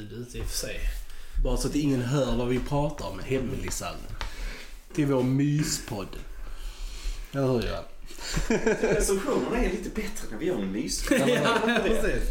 [0.00, 0.80] ljud ute i och för sig.
[1.44, 3.18] Bara så att ingen hör vad vi pratar om.
[3.18, 3.94] Hemlisar.
[4.94, 6.16] Till vår myspodd.
[7.32, 7.84] Eller hur Johan?
[8.80, 11.04] Recensionerna är lite bättre när vi gör en mys.
[11.10, 12.22] ja, precis.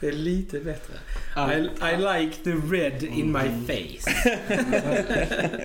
[0.00, 0.94] Det är lite bättre.
[1.38, 4.06] I, I like the red in my face.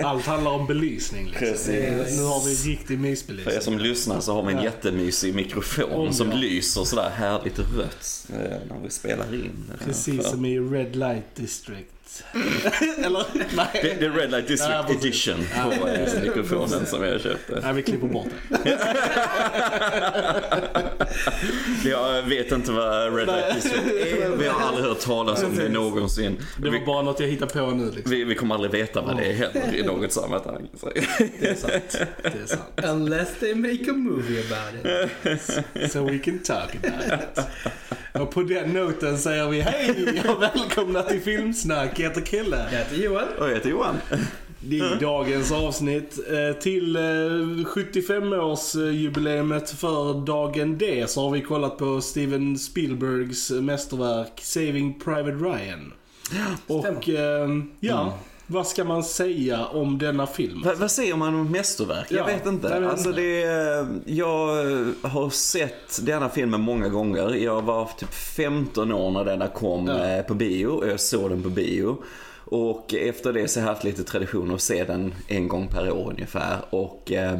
[0.03, 1.47] Allt handlar om belysning liksom.
[1.47, 2.17] Precis.
[2.17, 3.61] Nu har vi riktig För er mysbelysning.
[3.61, 4.63] som lyssnar så har vi en Ja.
[4.63, 6.35] jättemysig mikrofon Om som ja.
[6.37, 8.35] lyser sådär härligt rött eh,
[8.69, 9.71] när vi spelar in.
[9.85, 11.89] Precis för- som i Red Light District.
[13.05, 13.25] Eller?
[13.55, 13.67] Nej.
[13.73, 15.03] Det, det är Red Light District precis.
[15.05, 15.45] Edition
[15.81, 17.59] på eh, mikrofonen som jag köpte.
[17.63, 18.77] Nej, vi klipper bort det.
[21.85, 24.29] Jag vet inte vad Red Light District är.
[24.37, 26.37] Vi har aldrig hört talas om det någonsin.
[26.57, 28.11] Det var Vi, bara något jag hittade på nu liksom.
[28.11, 30.69] vi, vi kommer aldrig veta vad det är heller i något sammanhang.
[30.79, 30.89] Så.
[31.39, 31.97] Det är sant.
[32.21, 32.61] Det är sant.
[32.83, 35.91] Unless they make a movie about it.
[35.91, 37.45] So we can talk about it.
[38.21, 41.99] Och på den noten säger vi hej och välkomna till Filmsnack.
[41.99, 42.65] Jag heter Kille.
[42.71, 43.27] Jag heter Johan.
[43.39, 43.95] Och jag heter Johan.
[44.71, 47.01] I dagens avsnitt eh, till eh,
[47.65, 55.93] 75-årsjubileumet för dagen D så har vi kollat på Steven Spielbergs mästerverk Saving Private Ryan.
[56.67, 58.13] Och eh, ja,
[58.47, 60.61] vad ska man säga om denna film?
[60.65, 62.05] Vad, vad säger man om mästerverk?
[62.09, 62.67] Jag Ja, vet inte.
[62.67, 63.21] jag vet alltså inte.
[63.21, 64.47] Det, är- jag
[65.01, 67.29] har sett denna filmen många gånger.
[67.35, 70.05] Jag var typ 15 år när denna kom Ja.
[70.09, 71.97] eh, på bio och jag såg den på bio.
[72.53, 75.91] Och efter det så har jag haft lite tradition att se den en gång per
[75.91, 76.57] år ungefär.
[76.69, 77.39] Och eh,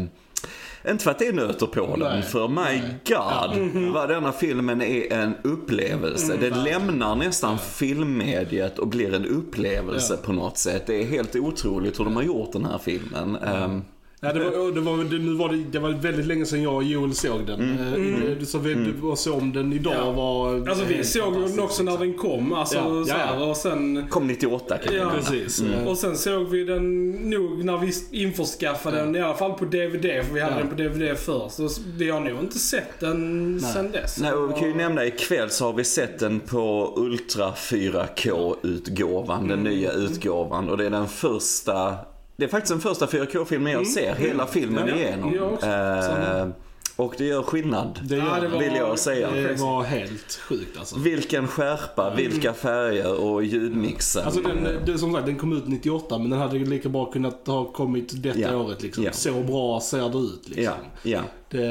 [0.90, 2.22] inte för att det är nöter på den, Nej.
[2.22, 2.96] för my Nej.
[3.07, 6.38] god vad denna filmen är en upplevelse.
[6.40, 10.25] det lämnar nästan filmmediet och blir en upplevelse Ja.
[10.25, 10.84] på något sätt.
[10.88, 13.35] Det är helt otroligt hur de har gjort den här filmen.
[13.35, 13.81] Ehm,
[14.23, 16.75] Ja, det, var, det, var, det, nu var det, det var väldigt länge sedan jag
[16.75, 17.61] och Joel såg den.
[17.61, 18.45] Mm.
[18.45, 19.16] Så vi mm.
[19.16, 20.11] såg om den idag Ja.
[20.11, 20.69] var...
[20.69, 22.53] Alltså vi såg den också när den kom.
[22.53, 24.07] Alltså, Ja, så här, och sen...
[24.09, 25.11] Kom 98 kan Ja.
[25.16, 25.61] Precis.
[25.61, 25.73] Mm.
[25.73, 29.66] eh, Och sen såg vi den nog när vi införskaffade den, i alla fall på
[29.66, 30.59] DVD, för vi hade Ja.
[30.59, 31.55] den på DVD först.
[31.55, 33.73] Så vi har nog inte sett den Nej.
[33.73, 34.17] sen dess.
[34.22, 39.47] Nej, och vi kan ju nämna ikväll så har vi sett den på Ultra 4K-utgåvan,
[39.47, 40.69] den nya utgåvan.
[40.69, 41.95] Och det är den första,
[42.35, 45.33] det är faktiskt den första 4K-filmen jag ser hela filmen Ja, igenom.
[45.35, 45.67] jag också.
[45.67, 46.47] Eh.
[46.95, 49.31] Och det gör skillnad, Det, gör, det var- vill jag säga.
[49.31, 50.99] det var helt sjukt alltså.
[50.99, 54.23] Vilken skärpa, vilka färger och ljudmixen.
[54.25, 57.47] Alltså den, det, som sagt, den kom ut 98 men den hade lika bra kunnat
[57.47, 58.55] ha kommit detta Ja.
[58.57, 59.03] året liksom.
[59.03, 59.11] Ja.
[59.11, 60.63] Så bra ser det ut liksom.
[60.63, 60.73] Ja,
[61.03, 61.19] ja.
[61.49, 61.61] Det,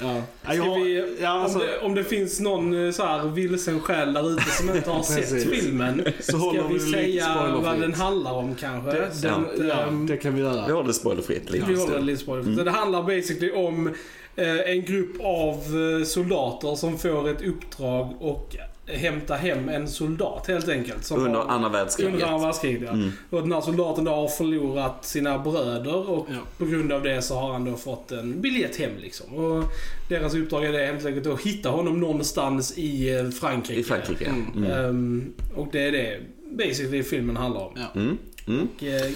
[0.00, 0.22] ja.
[0.54, 4.12] Jag, vi, ja, alltså, om, det, om det finns någon eh, så här vilsen själ
[4.12, 6.04] där ute som inte har sett filmen.
[6.20, 8.90] Så ska vi säga vad den handlar om kanske?
[8.90, 10.66] det, Den, den, ja, ehm, det kan vi göra.
[10.66, 11.50] Vi håller det spoilerfritt.
[11.52, 12.58] Vi håller det lite spoilerfritt.
[12.58, 13.94] Så Det handlar basically om
[14.42, 18.56] en grupp av eh, soldater som får ett uppdrag och
[18.86, 21.04] hämta hem en soldat helt enkelt.
[21.04, 22.14] Som Under har, andra världskriget.
[22.14, 22.82] under andra världskriget.
[22.86, 22.92] Ja.
[22.92, 23.10] Mm.
[23.30, 26.36] Och den här soldaten då har förlorat sina bröder och Ja.
[26.58, 29.34] på grund av det så har han då fått en biljett hem liksom.
[29.34, 29.64] Och
[30.08, 33.80] deras uppdrag är det helt enkelt att hitta honom någonstans i eh, Frankrike.
[33.80, 34.24] I Frankrike.
[34.24, 34.64] Mm.
[34.64, 34.70] Mm.
[34.88, 36.20] Ehm, och det är det
[36.56, 37.72] basically filmen handlar om.
[37.94, 38.00] Ja.
[38.46, 38.68] Mm.
[38.76, 39.10] Och, eh,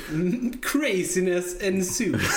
[0.62, 2.22] craziness ensues.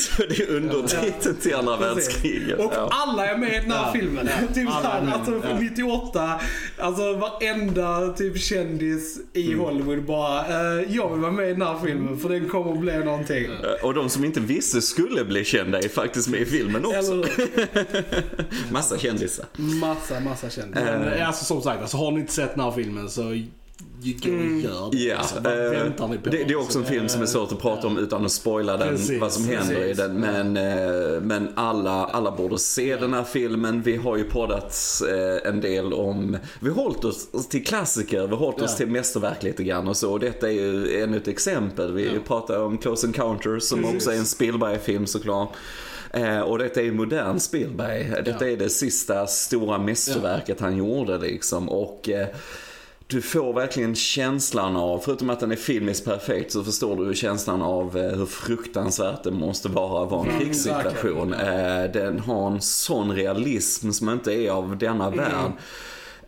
[0.00, 2.58] Så det är undertiteln till andra världskriget.
[2.58, 2.88] Och Ja.
[2.92, 3.92] alla är med i den här Ja.
[4.00, 4.28] filmen.
[4.48, 4.54] Ja.
[4.54, 5.40] Typ Alla är såhär, alltså Ja.
[5.42, 6.40] från 98,
[6.78, 9.58] alltså varenda typ kändis i Mm.
[9.60, 12.80] Hollywood bara, eh, jag vill vara med i den här filmen för den kommer att
[12.80, 13.46] bli någonting.
[13.82, 17.24] Och de som inte visste skulle bli kända är faktiskt med i filmen också.
[18.72, 19.46] Massa kändisar.
[19.56, 21.14] Massa, massa kändisar.
[21.18, 21.28] Eh.
[21.28, 23.22] alltså, som sagt, alltså, har ni inte sett den här filmen så
[24.02, 24.98] gå och gör det.
[24.98, 26.30] Ja, Alltså, vad eh, väntar ni på?
[26.30, 28.32] det, det är också en Alltså, film som är svårt att prata om utan att
[28.32, 29.96] spoila den, Precis, vad som händer i precis.
[29.98, 30.14] den.
[30.20, 33.82] Men, eh, men alla, alla borde se den här filmen.
[33.82, 34.74] Vi har ju poddat
[35.10, 38.76] eh, en del om, vi har hållit oss till klassiker, vi har hållit oss Ja.
[38.76, 40.12] till mästerverk lite grann och så.
[40.12, 41.92] Och detta är ju ännu ett exempel.
[41.92, 42.12] Vi Ja.
[42.26, 43.96] pratar om Close Encounters som Precis.
[43.96, 45.52] också är en Spielberg-film såklart.
[46.10, 48.04] Eh, och detta är modern Spielberg.
[48.24, 48.52] Detta Ja.
[48.52, 51.68] är det sista stora mästerverket han gjorde liksom.
[51.68, 52.26] Och eh,
[53.10, 57.62] du får verkligen känslan av, förutom att den är filmiskt perfekt, så förstår du känslan
[57.62, 61.32] av eh, hur fruktansvärt det måste vara att vara en Mm, krigssituation.
[61.34, 65.52] Eh, Den har en sån realism som inte är av denna värld.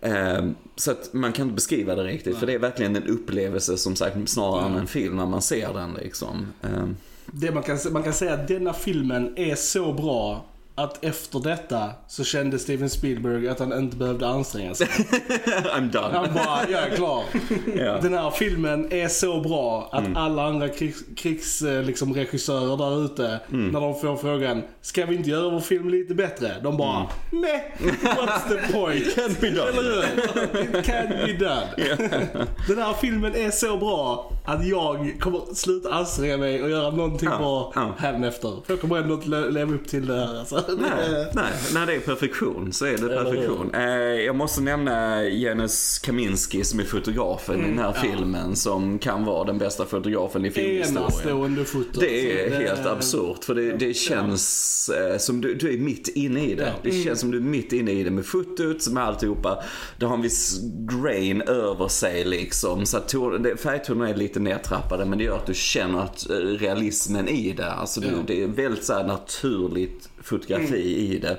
[0.00, 0.44] Eh,
[0.76, 3.96] Så att man kan inte beskriva det riktigt, för det är verkligen en upplevelse som
[3.96, 6.46] sagt snarare än en film när man ser den liksom.
[6.62, 6.84] Eh,
[7.26, 10.44] Det man, kan, man kan säga att denna filmen är så bra
[10.75, 14.87] att efter detta så kände Steven Spielberg att han inte behövde anstränga sig.
[15.76, 16.08] I'm done.
[16.19, 17.22] Han bara, jag är klar.
[17.76, 17.99] Ja.
[18.02, 23.05] Den här filmen är så bra att alla andra krigs, krigs eh, liksom, regissörer där
[23.05, 26.55] ute, när de får frågan Ska vi inte göra vår film lite bättre?
[26.62, 29.05] De bara, nej, what's the point?
[29.16, 29.69] Can't be done.
[29.69, 30.62] Eller hur?
[30.62, 32.26] It can't be done.
[32.69, 37.28] Den här filmen är så bra att jag kommer sluta anstränga mig och göra någonting
[37.32, 37.38] Ja,
[37.75, 38.50] bra härnäfter.
[38.66, 40.38] För jag kommer ändå inte le- leva upp till det här.
[40.38, 40.59] Alltså.
[40.68, 43.74] Nej, nej, när det är perfektion så är det perfektion.
[43.74, 43.82] Eh,
[44.24, 49.44] jag måste nämna Janusz Kaminski som är fotografen i den här filmen som kan vara
[49.44, 51.64] den bästa fotografen i filmhistorien.
[51.64, 52.00] Foto.
[52.00, 56.44] Det är helt absurt för det, det känns eh, som du, du är mitt inne
[56.46, 56.62] i det.
[56.62, 56.72] Ja.
[56.82, 59.62] Det känns som du är mitt inne i det med fotot, med alltihopa.
[59.98, 60.60] Det har en viss
[61.02, 62.86] grain över sig liksom.
[62.86, 66.30] Så att ton- det- färgtonerna är lite nedtrappade men det gör att du känner att
[66.30, 67.70] eh, realismen i det.
[67.72, 68.12] Alltså du, Ja.
[68.26, 71.38] det är väldigt så här naturligt fotografi i det.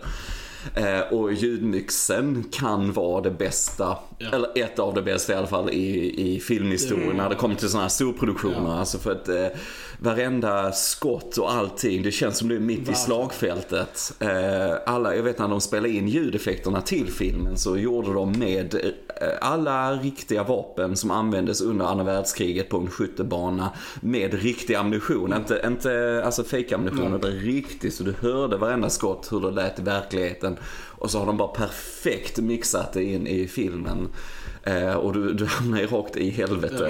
[0.76, 4.36] Eh, och ljudmixen kan vara det bästa, Ja.
[4.36, 7.70] eller ett av det bästa i alla fall i, i filmhistorien när det kommer till
[7.70, 8.80] sådana här storproduktioner.
[8.80, 9.48] Alltså för att eh,
[10.00, 13.00] varenda skott och allting, det känns som du är mitt i Verkligen.
[13.00, 14.14] slagfältet.
[14.20, 18.76] Eh, alla, jag vet när de spelade in ljudeffekterna till filmen så gjorde de med
[18.76, 23.70] eh, alla riktiga vapen som användes under andra världskriget på en skyttebana
[24.02, 25.34] med riktig ammunition.
[25.34, 29.80] Inte, inte alltså fake ammunition utan riktigt så du hörde varenda skott hur det lät
[29.80, 30.58] i verkligheten.
[31.02, 34.08] Och så har de bara perfekt mixat det in i filmen.
[34.64, 36.82] Eh, och du, du hamnar ju rakt i helvetet.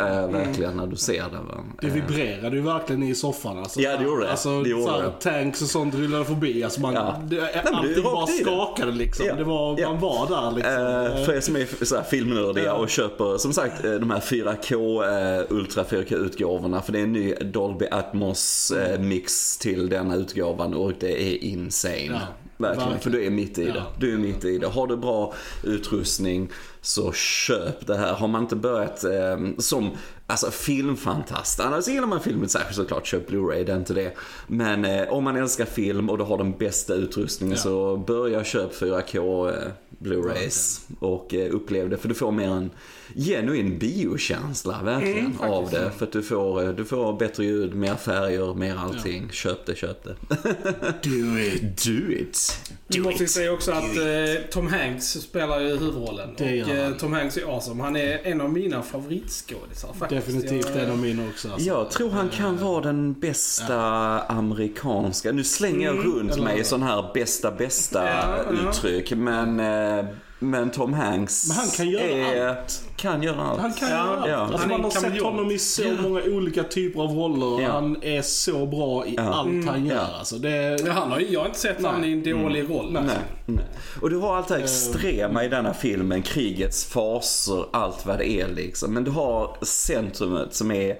[0.00, 1.38] Eh, verkligen när du ser det.
[1.48, 1.64] Va?
[1.80, 3.58] Det Eh, vibrerade ju verkligen i soffan.
[3.58, 4.30] Alltså, Ja, det gjorde det.
[4.30, 5.10] Alltså, Det gjorde så här, det.
[5.20, 6.64] Tanks och sånt rullade förbi.
[6.64, 7.20] Alltså, man, Ja.
[7.26, 9.26] det, är allting bara skakade liksom.
[9.26, 9.34] Ja.
[9.34, 9.88] Det var, Ja.
[9.92, 10.72] Man var där liksom.
[11.18, 14.20] Eh, för er som är så här filmnördiga och köper som sagt eh, de här
[14.20, 15.02] 4K,
[15.38, 16.82] eh, Ultra 4K utgåvorna.
[16.82, 22.20] För det är en ny Dolby Atmos mix till denna utgåvan och det är insane.
[22.62, 23.00] Ja, verkligen, verkligen.
[23.00, 23.72] för du är mitt i Ja.
[23.74, 23.82] det.
[23.98, 24.66] Du är mitt i det.
[24.66, 25.34] Har du bra
[25.64, 26.48] utrustning
[26.80, 28.12] så köp det här.
[28.14, 29.90] Har man inte börjat eh, som
[30.30, 34.12] alltså, filmfantast, annars gillar man filmen särskilt såklart, köp Blu-ray, det är inte det.
[34.46, 37.62] Men eh, om man älskar film och du har den bästa utrustningen Ja.
[37.62, 39.54] så börja köp 4K eh,
[39.98, 42.70] Blu-rays och eh, upplev det för du får mer en
[43.16, 45.90] genuin biokänsla verkligen av det.
[45.98, 49.28] För att du får, eh, du får bättre ljud, mer färger, mer allting.
[49.32, 50.14] Köp det, köp det.
[51.08, 51.84] Do it.
[51.84, 52.60] Do it.
[52.86, 56.34] Du måste ju säga också att eh, Tom Hanks spelar ju huvudrollen.
[56.34, 56.96] Och eh, han.
[56.98, 57.82] Tom Hanks är awesome.
[57.82, 60.19] Han är en av mina favoritskådisar faktiskt.
[60.26, 61.52] Definitivt en av mina också.
[61.52, 61.68] Alltså.
[61.68, 63.80] Jag tror han kan vara den bästa
[64.20, 65.32] amerikanska.
[65.32, 68.68] Nu slänger jag runt eller- mig sån här bästa bästa Ja, ja.
[68.70, 69.12] uttryck.
[69.16, 70.04] Men, eh,
[70.42, 72.02] men Tom Hanks Men han kan göra
[72.50, 72.56] är,
[72.96, 73.60] kan göra allt.
[73.60, 74.28] Han kan Ja, göra allt.
[74.30, 74.36] ja.
[74.36, 77.62] Alltså, man har sett honom i så många olika typer av roller.
[77.62, 77.72] Ja.
[77.72, 79.22] Han är så bra i Ja.
[79.34, 79.94] allt han gör.
[79.96, 80.18] Ja.
[80.18, 82.92] Alltså, det, Ja, han har, jag har inte sett han i en dålig roll.
[82.92, 83.02] Nej,
[83.46, 83.64] nej.
[84.02, 84.58] Och du har allt det Eh.
[84.58, 88.94] här extrema i denna filmen, krigets faser, allt vad det är liksom.
[88.94, 90.98] Men du har centrumet som är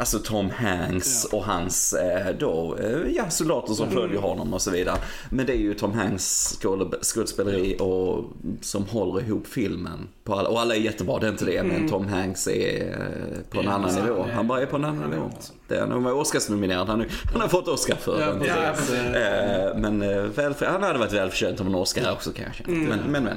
[0.00, 4.70] alltså Tom Hanks och hans eh, då, eh, ja, soldater som följer honom och så
[4.70, 4.96] vidare.
[5.30, 8.24] Men det är ju Tom Hanks skådesp- skådespeleri och,
[8.60, 10.08] som håller ihop filmen.
[10.24, 11.62] På alla, och alla är jättebra, det är inte det.
[11.62, 12.96] Men Tom Hanks är eh,
[13.50, 14.26] på en Ja, annan nivå.
[14.34, 15.22] han bara är på en annan nivå.
[15.22, 15.58] awesome.
[15.68, 18.26] Det är, han var Oscarsnominerad, han, han har fått Oscar för Ja,
[18.90, 19.14] den.
[19.14, 19.98] Eh, Men
[20.32, 22.62] väl, han hade varit välförtjänt av en Oscar också kanske.
[22.66, 23.36] Men, men, men.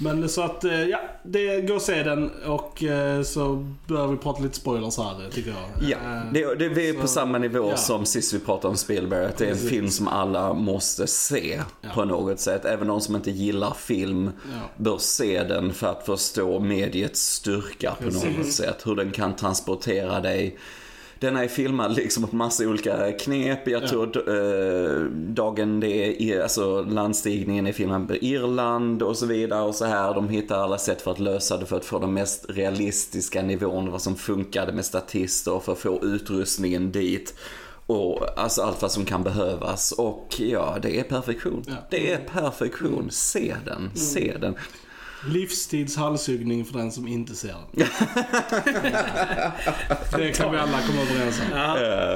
[0.00, 4.16] Men så att, eh, ja, det går att se den och eh, så bör vi
[4.16, 5.90] prata lite spoilers här tycker jag.
[5.90, 7.76] Ja, Eh, det, det, vi är på så- samma nivå ja.
[7.76, 9.24] som sist vi pratade om Spielberg.
[9.26, 9.70] Att det är en Precis.
[9.70, 11.88] film som alla måste se Ja.
[11.94, 12.64] på något sätt.
[12.64, 14.60] Även de som inte gillar film Ja.
[14.76, 18.86] bör se den för att förstå mediets styrka på något sätt.
[18.86, 20.58] Hur den kan transportera dig.
[21.20, 23.68] Den är filmad liksom på massa olika knep.
[23.68, 23.88] Jag Ja.
[23.88, 29.74] tror eh, dagen det är, alltså landstigningen är filmad på Irland och så vidare och
[29.74, 30.14] så här.
[30.14, 33.90] De hittar alla sätt för att lösa det för att få den mest realistiska nivån,
[33.90, 37.34] vad som funkade med statister och för att få utrustningen dit.
[37.86, 39.92] Och alltså allt vad som kan behövas.
[39.92, 41.64] Och ja, det är perfektion.
[41.66, 41.74] Ja.
[41.90, 43.08] Det är perfektion.
[43.10, 44.54] Se den, se den.
[45.26, 47.86] Livstids halshuggning för den som inte ser den.
[50.16, 51.58] det kan vi alla komma överens om.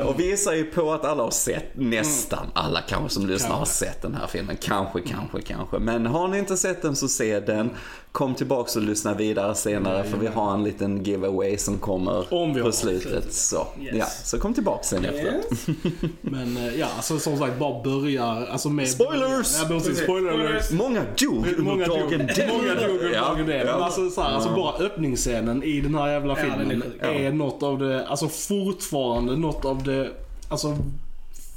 [0.01, 3.57] Eh, och vi gissar ju på att alla har sett, nästan alla kanske som lyssnar
[3.57, 4.57] har sett den här filmen.
[4.61, 5.79] Kanske, kanske, kanske.
[5.79, 7.71] Men har ni inte sett den så se den.
[8.13, 12.55] Kom tillbaks och lyssna vidare senare för vi har en liten giveaway som kommer Om
[12.55, 13.33] vi har på slutet.
[13.33, 13.95] Så, Yes.
[13.95, 15.25] ja, så kom tillbaks sen efter.
[15.35, 15.67] Yes.
[16.21, 18.89] Men eh, ja, alltså som sagt bara börjar alltså med...
[18.89, 19.57] Spoilers!
[19.63, 19.99] Ja, precis.
[19.99, 20.71] Spoiler alert.
[20.73, 22.49] Många dog Många under dagen D.
[22.53, 23.63] många dog Ja, D.
[23.65, 27.03] Men alltså, så här, alltså bara öppningsscenen i den här jävla är filmen sjuk.
[27.03, 30.11] är, något av det, alltså fortfarande något av det,
[30.49, 30.77] alltså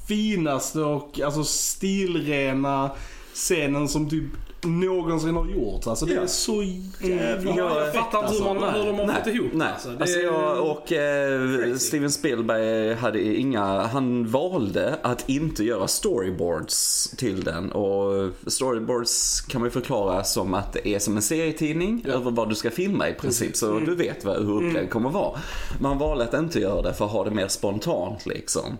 [0.07, 2.91] finaste och alltså stilrena
[3.33, 4.23] scenen som typ
[4.65, 5.87] någonsin har gjorts.
[5.87, 6.21] Alltså det Ja.
[6.21, 6.63] är så
[7.01, 8.43] jävla Ja, Jag fattar inte alltså.
[8.53, 9.67] hur, man, hur de har fått ihop nej.
[9.73, 9.89] alltså.
[9.89, 11.75] Det Alltså jag och eh.
[11.77, 19.61] Steven Spielberg hade inga, han valde att inte göra storyboards till den och storyboards kan
[19.61, 23.09] man ju förklara som att det är som en serietidning över vad du ska filma
[23.09, 23.85] i princip så Mm.
[23.85, 25.39] du vet vad, hur upplägget kommer vara.
[25.79, 28.77] Man valde att inte göra det för att ha det mer spontant liksom.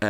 [0.00, 0.08] Eh,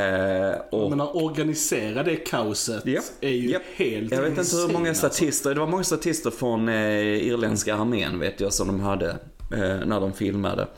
[0.71, 3.01] och Jag menar, organisera det kaoset Ja.
[3.21, 6.69] är ju helt Jag vet inte hur många alltså statister, det var många statister från
[6.69, 9.11] eh, irländska armén vet jag som de hade
[9.53, 10.69] eh, när de filmade.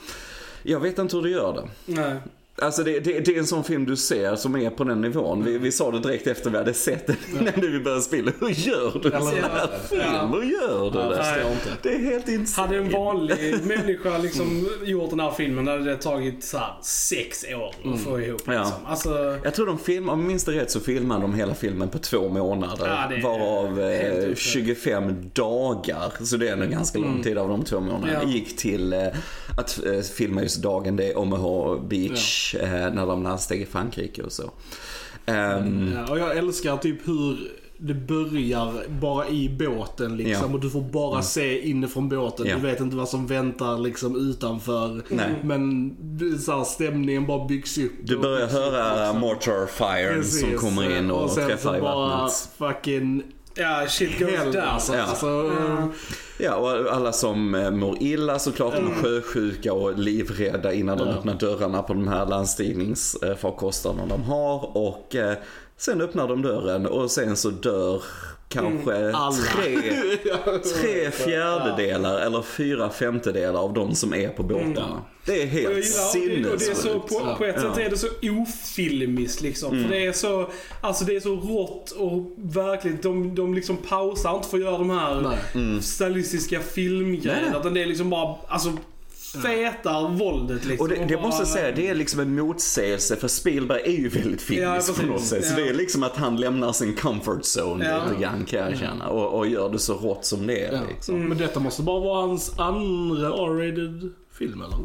[0.63, 1.93] Jag vet inte hur du gör det.
[1.93, 2.17] Nej.
[2.63, 5.45] Alltså det, det, det är en sån film du ser som är på den nivån.
[5.45, 8.33] Vi, vi sa det direkt efter vi hade sett den innan vi började spela.
[8.41, 10.33] Hur gör du en sån här film?
[10.33, 11.53] Hur gör du Jag det?
[11.53, 11.71] inte.
[11.83, 12.67] Det är helt insane.
[12.69, 17.45] Hade en vanlig människa liksom gjort den här filmen hade det tagit så här sex
[17.55, 18.43] år att få ihop.
[18.47, 18.53] Ja.
[18.53, 18.87] Liksom.
[18.87, 21.89] Alltså, Jag tror de filmade, om jag minns det rätt så filmade de hela filmen
[21.89, 22.87] på två månader.
[22.87, 24.39] Ja, varav eh, otroligt.
[24.39, 28.29] 25 dagar, så det är en ganska lång tid av de två månaderna, Ja.
[28.29, 29.07] gick till eh,
[29.59, 34.23] att eh, filma just dagen det är Omaha Beach eh, när de landsteg i Frankrike
[34.23, 34.51] och så.
[35.27, 37.39] Ehm, Ja, och jag älskar typ hur
[37.81, 40.39] det börjar bara i båten liksom Ja.
[40.39, 40.55] Mm.
[40.55, 42.47] och du får bara se inifrån båten.
[42.47, 42.57] Ja.
[42.57, 45.03] Du vet inte vad som väntar liksom utanför.
[45.09, 45.35] Nej.
[45.43, 45.97] Men
[46.41, 47.93] så här, stämningen bara byggs upp.
[48.03, 49.21] Du och börjar höra liksom.
[49.21, 52.49] Mortar Fire som kommer in och, sen träffar i bara vattnet.
[52.59, 53.23] fucking
[53.59, 54.65] ja, shit goes hell down.
[54.65, 54.95] alltså.
[54.95, 55.03] Ja.
[55.03, 55.89] alltså Ja.
[56.41, 61.09] Ja, och alla som eh, mår illa såklart, de är sjösjuka och livrädda innan de
[61.09, 61.15] Ja.
[61.15, 64.77] öppnar dörrarna på de här landstigningsfarkosterna de har.
[64.77, 65.37] Och eh,
[65.77, 68.03] sen öppnar de dörren och sen så dör
[68.49, 69.33] kanske Alla.
[69.33, 69.77] tre,
[70.81, 75.03] tre fjärdedelar eller fyra femtedelar av de som är på båtarna.
[75.25, 77.09] Det är helt och det, är så, sinnessjukt.
[77.09, 79.73] på, på ett sätt är det så ofilmiskt liksom.
[79.73, 79.85] Mm.
[79.85, 80.51] För det är så,
[80.81, 83.03] alltså det är så rått och verkligt.
[83.03, 85.39] De, de liksom pausar inte för att göra de här.
[85.55, 85.83] Mm.
[85.83, 87.61] stilistiska filmgrejerna.
[87.61, 88.73] Utan det är liksom bara, alltså
[89.33, 90.85] fetar våldet liksom.
[90.85, 93.91] Och det, det bara- måste jag säga, det är liksom en motsägelse för Spielberg är
[93.99, 94.97] ju väldigt Ja, filmisk precis.
[95.01, 95.45] på något sätt.
[95.47, 95.65] Så Ja.
[95.65, 98.05] det är liksom att han lämnar sin comfort zone Ja.
[98.09, 99.09] lite grann kan jag känna.
[99.09, 100.81] Och, och gör det så rått som det är Ja.
[100.89, 101.29] liksom.
[101.29, 104.79] Men detta måste bara vara hans andra R-rated film eller?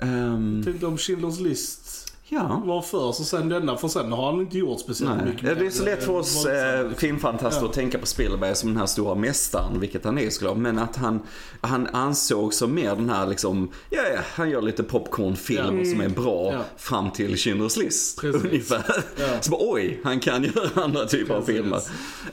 [0.00, 1.85] Ehm, Tänkte om Schindler's list
[2.28, 2.62] ja.
[2.64, 3.76] var först och sen denna.
[3.76, 5.24] För sen har han inte gjort speciellt Nej.
[5.24, 5.58] mycket.
[5.58, 7.68] Det är så lätt för oss eh, filmfantaster Ja.
[7.68, 10.56] att tänka på Spielberg som den här stora mästaren, vilket han är såklart.
[10.56, 11.20] Men att han,
[11.60, 16.08] han ansåg som mer den här liksom, ja, ja han gör lite popcornfilmer som är
[16.08, 16.58] bra Ja.
[16.76, 18.20] fram till Schindler's list.
[18.20, 18.44] Precis.
[18.44, 19.04] Ungefär.
[19.16, 19.26] Ja.
[19.40, 21.80] Så bara, oj, han kan göra andra typer av filmer.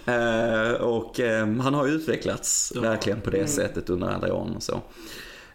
[0.05, 4.63] Eh, och eh, han har ju utvecklats verkligen på det sättet under alla åren och
[4.63, 4.81] så.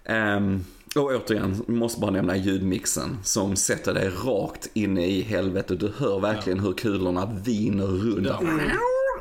[0.04, 0.64] Ehm,
[0.99, 5.81] och återigen, måste bara nämna ljudmixen som sätter dig rakt inne i helvetet.
[5.81, 8.26] Du hör verkligen hur kulorna viner runt.
[8.26, 8.40] Ja.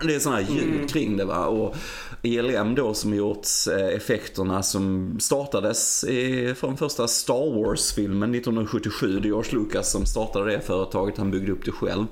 [0.01, 1.45] Det är sådana ljud kring det va.
[1.45, 1.75] Och
[2.23, 9.19] ELM då som gjort eh, effekterna som startades i, från första Star Wars-filmen 1977.
[9.19, 11.17] Det är George Lucas som startade det företaget.
[11.17, 12.05] Han byggde upp det själv.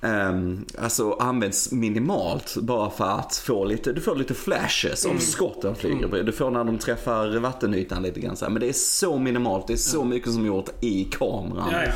[0.00, 5.16] Um, alltså används minimalt bara för att få lite, du får lite flashes Mm.
[5.16, 6.22] om skotten flyger.
[6.22, 8.52] Du får när de träffar vattenytan lite grann så här.
[8.52, 11.68] Men det är så minimalt, det är så mycket som är gjort i kameran.
[11.72, 11.92] Ja, ja.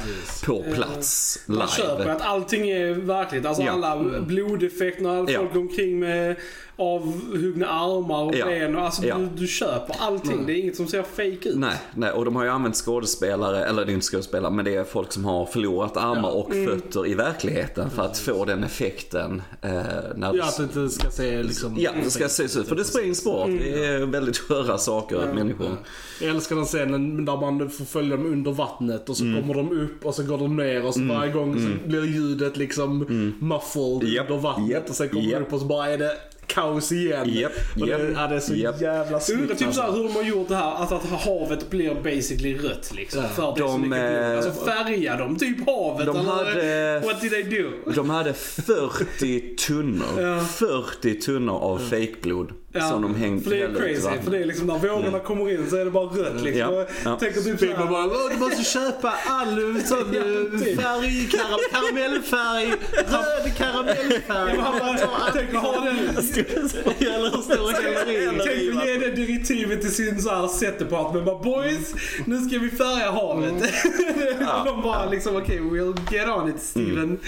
[0.47, 2.12] På plats, Man köper live.
[2.12, 3.47] att allting är verkligt.
[3.47, 3.73] Alltså Ja.
[3.73, 5.38] alla blodeffekter, när Ja.
[5.40, 6.37] folk omkring med
[6.80, 8.46] avhuggna armar och Ja.
[8.46, 8.76] ben.
[8.76, 9.18] och Alltså Ja.
[9.18, 10.46] du, du köper allting.
[10.46, 11.56] Det är inget som ser fake ut.
[11.58, 14.75] Nej, nej, och de har ju använt skådespelare, eller det är inte skådespelare, men det
[14.76, 16.66] är folk som har förlorat armar och Mm.
[16.80, 19.42] fötter i verkligheten för att få den effekten.
[19.62, 19.70] Eh,
[20.16, 21.76] när Ja, att det inte ska se liksom...
[21.78, 22.68] Ja, det ska se ut.
[22.68, 23.46] För det springs bort.
[23.46, 25.76] Det är väldigt sköra saker, människor.
[26.20, 29.40] Jag älskar den scenen där man får följa dem under vattnet och så Mm.
[29.40, 32.56] kommer de upp och så går de ner och så varje gång så blir ljudet
[32.56, 32.99] liksom
[33.40, 34.14] muffled Mm.
[34.14, 35.40] Japp, under vattnet japp, och sen kommer japp.
[35.40, 36.12] de upp och så bara är det
[36.54, 37.28] kaos igen.
[37.28, 38.80] Japp, och det, japp, ja, det är så japp.
[38.80, 39.59] jävla Jag undrar snyggt.
[39.59, 39.73] typ alltså.
[39.83, 43.23] såhär hur de har gjort det här, att, att havet blir basically rött liksom.
[43.23, 43.28] Ja.
[43.28, 44.30] För att det är så De, mycket blod.
[44.30, 47.71] eh, Alltså färgar de typ havet de eller hade- what did they do?
[47.95, 50.40] De hade 40 tunnor, Ja.
[50.40, 52.52] 40 tunnor av fejkblod
[52.90, 54.23] som de hängde för det är ut crazy.
[54.25, 56.75] För det är liksom när vågorna kommer in så är det bara rött liksom.
[56.75, 57.16] Ja, ja.
[57.16, 57.87] tänker typ såhär.
[57.87, 60.80] bara, "Åh, du måste köpa all sån Ja, typ.
[60.80, 64.57] färg, karam, karamellfärg, röd Ja, karamellfärg.
[64.59, 66.23] han bara, tänk att ha den
[67.00, 70.90] Eller hur i Tänk att ge det direktivet till sin så här.
[71.25, 71.94] Bara boys,
[72.25, 73.54] nu ska vi färga havet.
[74.40, 74.62] Ja.
[74.66, 77.18] De bara liksom okej, we'll get on it Steven.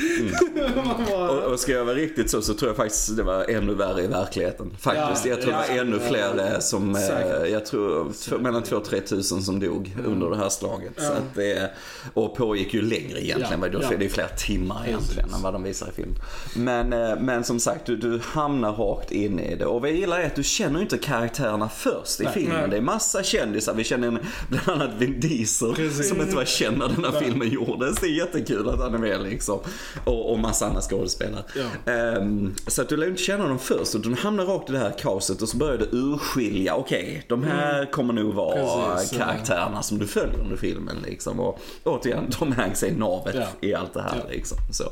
[0.77, 3.51] Man bara, Och, och ska jag vara riktigt så, så tror jag faktiskt det var
[3.51, 4.77] ännu värre i verkligheten.
[4.81, 5.25] Faktiskt.
[5.25, 7.51] Ja, jag tror det ja, var ännu ja, fler eh, som, eh, Säkert.
[7.51, 10.93] jag tror mellan 2 och 3 tusen som dog under det här slaget.
[10.97, 11.71] Så att det,
[12.15, 13.63] och pågick ju längre egentligen.
[13.63, 13.99] Ja, Det är ja.
[13.99, 16.15] det är fler timmar egentligen än vad de visar i film.
[16.57, 19.67] Men, eh, men som sagt, du, du hamnar rakt in i det.
[19.67, 22.61] Och vad jag gillar är att du känner inte karaktärerna först i filmen.
[22.61, 22.69] Nej.
[22.71, 23.75] Det är massa kändisar.
[23.75, 24.19] Vi känner
[24.49, 26.09] bland annat Vin Diesel Precis.
[26.09, 28.01] som inte var känd när den här filmen gjordes.
[28.01, 29.59] Det är jättekul att han är med liksom.
[30.05, 31.43] Och, och massa andra skådespelare.
[31.57, 31.93] Ja.
[31.93, 33.95] Ehm, så att du lär inte känna dem först.
[33.95, 36.75] utan Du hamnar rakt i det här kaoset och så börjar du urskilja.
[36.75, 38.97] Okej, de här kommer nog vara Mm.
[38.97, 40.97] Precis, karaktärerna som du följer under filmen.
[41.07, 41.41] Liksom.
[41.41, 43.47] Och återigen, Tom Hanks är navet Ja.
[43.61, 44.23] i allt det här.
[44.25, 44.31] Ja.
[44.31, 44.59] Liksom.
[44.71, 44.85] Så.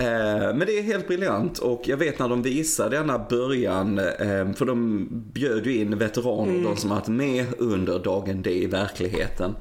[0.00, 4.52] Eh, Men det är helt briljant och jag vet när de visade denna början, eh,
[4.54, 9.54] för de bjöd ju in veteraner, de som varit med under dagen D i verkligheten.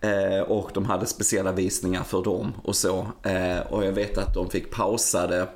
[0.00, 3.06] Eh, Och de hade speciella visningar för dem och så.
[3.68, 5.46] Och jag vet att de fick pausa det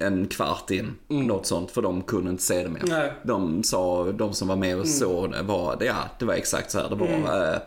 [0.00, 2.82] en kvart in, något sånt, för de kunde inte se det mer.
[2.86, 3.12] Nej.
[3.22, 6.78] De sa, de som var med och såg det var, ja, det var exakt så
[6.78, 7.52] här det var.
[7.52, 7.58] Eh,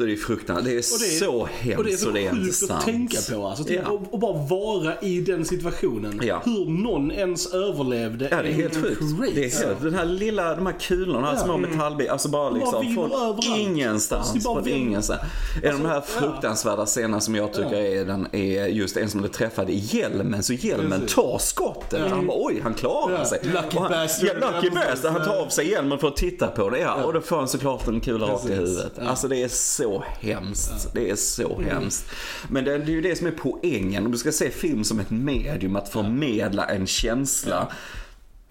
[0.00, 2.06] Så det är fruktansvärt, det är Och det är- så hemskt Och det är så
[2.08, 3.46] och det är sjukt att tänka på.
[3.46, 3.90] Alltså, typ, Ja.
[3.90, 6.20] och, och bara vara i den situationen.
[6.24, 6.42] Ja.
[6.44, 9.00] Hur någon ens överlevde Ja, det är helt sjukt.
[9.34, 12.94] Det är helt, den här lilla, de här kulorna, här små metallbitar, alltså bara liksom
[12.94, 14.44] från är ingenstans.
[14.44, 15.20] bara Från ingenstans.
[15.62, 16.00] En av de här ja.
[16.02, 20.42] fruktansvärda scenerna som jag tycker är, den, är just en som blev träffad i hjälmen,
[20.42, 22.10] så hjälmen tar skottet.
[22.10, 23.24] Han bara oj, han klarar Ja.
[23.24, 23.38] sig.
[23.42, 24.28] Lucky han, bastard.
[24.40, 25.12] Ja, lucky bastard.
[25.12, 26.94] Han tar av sig hjälmen för att titta på det, ja.
[27.04, 28.92] Och då får han såklart en kula rakt i huvudet.
[28.96, 29.08] Ja.
[29.08, 29.89] Alltså det är så
[30.20, 30.94] hemskt.
[30.94, 32.04] Det är så hemskt.
[32.48, 34.06] Men det, det är ju det som är poängen.
[34.06, 37.72] Om du ska se film som ett medium, att förmedla en känsla.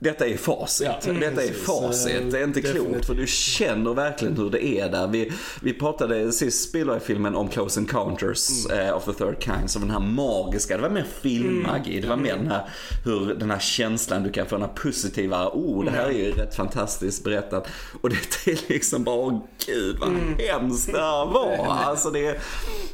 [0.02, 0.88] Detta är facit.
[1.04, 1.66] Ja, mm, Detta är precis.
[1.66, 2.32] facit.
[2.32, 2.92] Det är inte Definitivt.
[2.92, 5.08] klokt för du känner verkligen hur det är där.
[5.08, 8.88] Vi, vi pratade sist Spielberg-filmen om Close Encounters Mm.
[8.88, 9.70] eh, of the Third Kind.
[9.72, 12.00] Som den här magiska, det var mer filmmagi.
[12.02, 12.70] Det var mer den här,
[13.06, 16.32] hur den här känslan du kan få, den här positiva, oh det här är ju
[16.32, 17.68] rätt fantastiskt berättat.
[18.02, 18.16] Och det
[18.52, 21.66] är liksom bara, åh gud vad hemskt det här var.
[21.90, 22.40] Alltså det,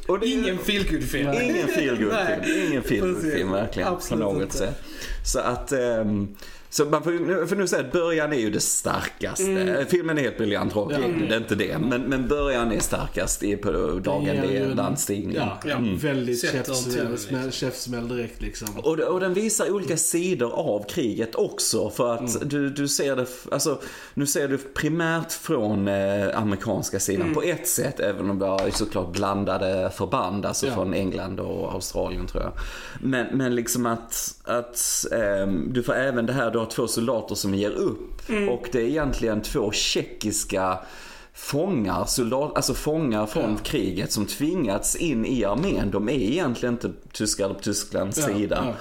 [0.08, 1.32] och det, ingen feelgood-film.
[1.32, 2.66] Ingen feelgood-film.
[2.68, 3.88] Ingen feelgood-film verkligen.
[3.88, 4.56] Absolut på något inte.
[4.56, 4.82] sätt.
[5.24, 5.72] Så att...
[5.72, 6.28] ehm,
[6.70, 9.44] så man får, för nu säga att början är ju det starkaste.
[9.50, 9.86] Mm.
[9.86, 11.78] Filmen är helt briljant rakt igenom, det är inte det.
[11.78, 13.70] Men, men början är starkast i på
[14.04, 15.42] dagen det är en- landstigningen.
[15.46, 15.76] Ja, Ja.
[16.02, 18.68] väldigt Sätter käftsmäll, käftsmäll direkt liksom.
[18.78, 21.90] Och, och den visar olika sidor av kriget också.
[21.90, 22.48] För att Mm.
[22.48, 23.80] du, du ser det, alltså,
[24.14, 27.34] nu ser du primärt från eh, amerikanska sidan Mm.
[27.34, 28.00] på ett sätt.
[28.00, 30.74] Även om det var såklart blandade förband, alltså Ja.
[30.74, 32.52] från England och Australien tror jag.
[33.00, 37.34] Men, men liksom att, att ehm, du får även det här, du har två soldater
[37.34, 38.28] som ger upp.
[38.28, 38.48] Mm.
[38.48, 40.78] Och det är egentligen två tjeckiska
[41.34, 43.58] fångar, soldat, alltså fångar från Ja.
[43.64, 45.90] kriget som tvingats in i armén.
[45.90, 48.62] De är egentligen inte tyskar på Tysklands Ja, sida.
[48.66, 48.72] ja.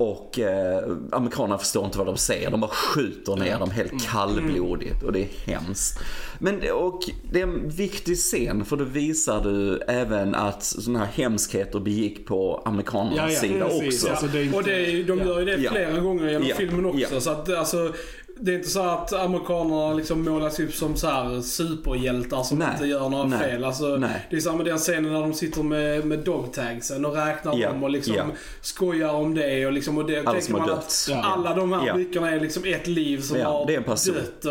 [0.00, 0.82] Och eh,
[1.12, 2.50] amerikanerna förstår inte vad de säger.
[2.50, 5.98] De bara skjuter ner dem helt kallblodigt och det är hemskt.
[6.38, 7.00] Men det, och
[7.32, 12.26] det är en viktig scen för då visar du även att sådana här hemskheter begick
[12.26, 14.02] på amerikanernas Ja, ja, sida precis.
[14.02, 14.10] också.
[14.12, 15.70] Alltså, det inte- Och det, de gör ju det Ja.
[15.70, 16.54] flera gånger genom Ja.
[16.56, 17.14] filmen också.
[17.14, 17.20] Ja.
[17.20, 17.92] Så att alltså,
[18.42, 22.68] det är inte så att amerikanerna liksom målas upp som så här superhjältar som Nej.
[22.74, 23.38] inte gör några Nej.
[23.38, 23.64] fel.
[23.64, 24.26] Alltså, Nej.
[24.30, 27.68] Det är samma den scenen när de sitter med, med dogtagsen och räknar Ja.
[27.68, 28.24] dem och liksom Ja.
[28.60, 29.66] skojar om det.
[29.66, 30.78] Och, liksom, och det Alla som har man dött.
[30.78, 31.22] att Ja.
[31.22, 31.94] alla de här Ja.
[31.94, 34.14] brickorna är liksom ett liv som Ja, har det är en person.
[34.14, 34.26] Mm.
[34.42, 34.44] dött.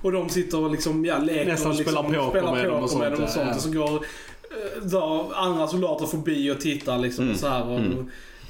[0.00, 2.82] Och, och de sitter och liksom, ja, leker Nästan och liksom, spelar poker med dem
[2.82, 3.46] och sånt, med dem och sånt.
[3.48, 3.54] ja.
[3.54, 7.34] Och så går eh, drar andra soldater förbi och tittar liksom Mm.
[7.34, 7.68] och så här.
[7.68, 7.80] Och,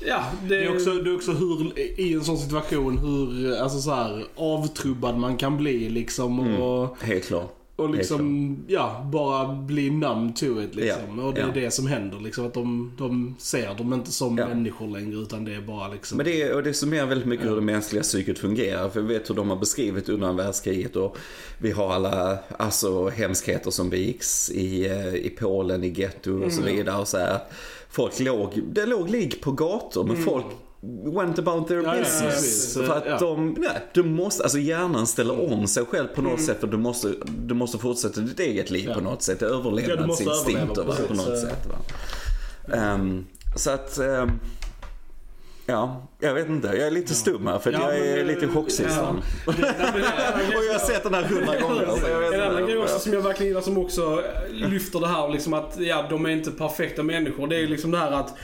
[0.01, 3.81] Ja, det, Det är, också, det är också hur, i en sån situation, hur alltså
[3.81, 6.41] så här, avtrubbad man kan bli liksom.
[6.41, 6.63] Mm.
[6.63, 7.53] Och, Helt klart.
[7.77, 11.19] Och liksom, ja, bara bli numb to it liksom.
[11.19, 11.53] Ja, Och det är ja.
[11.55, 12.47] det som händer liksom.
[12.47, 14.49] Att de, de ser dem inte som Ja.
[14.49, 16.17] människor längre utan det är bara liksom.
[16.17, 18.89] Men det, är, och det summerar väldigt mycket hur det mänskliga psyket fungerar.
[18.89, 21.17] För vi vet hur de har beskrivit under världskriget och
[21.59, 26.62] vi har alla alltså, hemskheter som begicks i, eh, i Polen, i getto och så
[26.62, 27.01] vidare.
[27.01, 27.39] Och så här.
[27.91, 30.45] Folk låg, det låg ligg på gator men folk
[31.15, 32.35] went about their Ja, ja, business.
[32.35, 32.75] precis.
[32.75, 33.19] för att Ja.
[33.19, 36.77] de, nej, du måste, alltså hjärnan ställer om sig själv på något sätt för du
[36.77, 38.95] måste, du måste fortsätta ditt eget liv Ja.
[38.95, 39.39] på något sätt.
[39.41, 41.67] Ja, överlevnadsinstinkter överleva, va, på något sätt.
[41.69, 42.77] Va?
[42.77, 44.31] Ehm, så att ehm,
[45.69, 46.69] Ja, jag vet inte.
[46.69, 49.23] Jag är lite stum här för Ja, jag är men, lite chocksistan.
[49.47, 49.53] Ja.
[50.59, 51.87] Och jag har sett den här hundra gånger.
[52.03, 55.09] Så jag vet En annan grej också som jag verkligen gillar som också lyfter det
[55.09, 57.47] här liksom att ja, de är inte perfekta människor.
[57.49, 58.35] Det är liksom det här att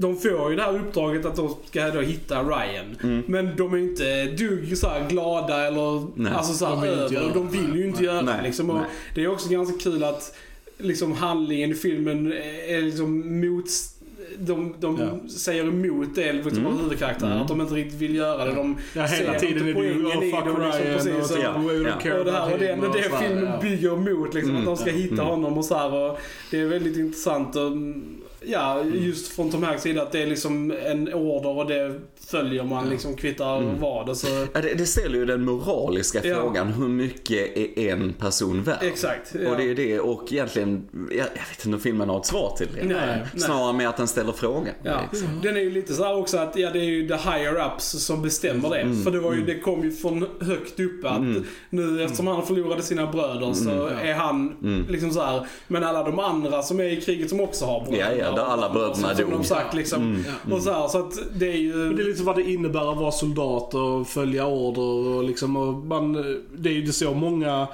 [0.00, 2.96] de får ju det här uppdraget att de ska då hitta Ryan.
[3.02, 3.22] Mm.
[3.26, 6.32] Men de är inte dugg så glada eller Nej.
[6.32, 8.80] alltså så här De vill De vill ju inte göra det liksom.
[9.14, 10.36] Det är också ganska kul att
[10.78, 12.32] liksom handlingen i filmen
[12.68, 13.64] är liksom mot
[14.38, 15.28] de, de Ja.
[15.30, 16.78] säger emot det liksom, Mm.
[16.78, 17.32] huvudkaraktären.
[17.32, 17.42] Mm.
[17.42, 18.52] Att de inte riktigt vill göra det.
[18.54, 21.14] De Ja, hela ser tiden inte är det ju oh, fuck det, liksom, Ryan precis,
[21.14, 23.58] och så, och- care och det här och det och det filmen ja.
[23.62, 24.34] bygger mot.
[24.34, 24.60] Liksom, Mm.
[24.60, 25.26] Att de ska hitta Mm.
[25.26, 25.94] honom och så här.
[25.94, 26.18] Och
[26.50, 27.56] det är väldigt intressant.
[27.56, 27.62] Och,
[28.48, 32.64] ja, just från Tom Hanks sida att det är liksom en order och det följer
[32.64, 33.80] man liksom kvittar Mm.
[33.80, 34.16] vad.
[34.16, 36.34] Så, Ja, det, det ställer ju den moraliska Ja.
[36.36, 36.72] frågan.
[36.72, 38.78] Hur mycket är en person värd?
[38.82, 39.34] exakt.
[39.44, 39.50] Ja.
[39.50, 42.54] Och det är det och egentligen, jag, jag vet inte om filmen har ett svar
[42.58, 42.84] till det.
[42.84, 43.40] Nej, nej.
[43.42, 44.74] Snarare med att den ställer frågan.
[44.82, 45.00] Ja.
[45.12, 45.28] liksom.
[45.42, 47.84] Den är ju lite så här också att ja, det är ju the higher ups
[47.84, 48.80] som bestämmer det.
[48.80, 49.46] Mm, För det, var ju, mm.
[49.54, 51.44] det kom ju från högt uppe att Mm.
[51.70, 54.86] nu eftersom han förlorade sina bröder så Mm, är han Mm.
[54.88, 55.46] liksom så här.
[55.66, 58.16] Men alla de andra som är i kriget som också har bröder.
[58.18, 59.46] Ja, där alla bröderna Som de dog.
[59.46, 60.02] sagt liksom.
[60.02, 60.24] Mm.
[60.26, 60.54] Ja.
[60.56, 61.74] Och så här, så att det är ju...
[61.76, 64.82] Men det är lite vad det innebär att vara soldat och följa order
[65.16, 66.12] och liksom och man,
[66.58, 67.68] det är ju så många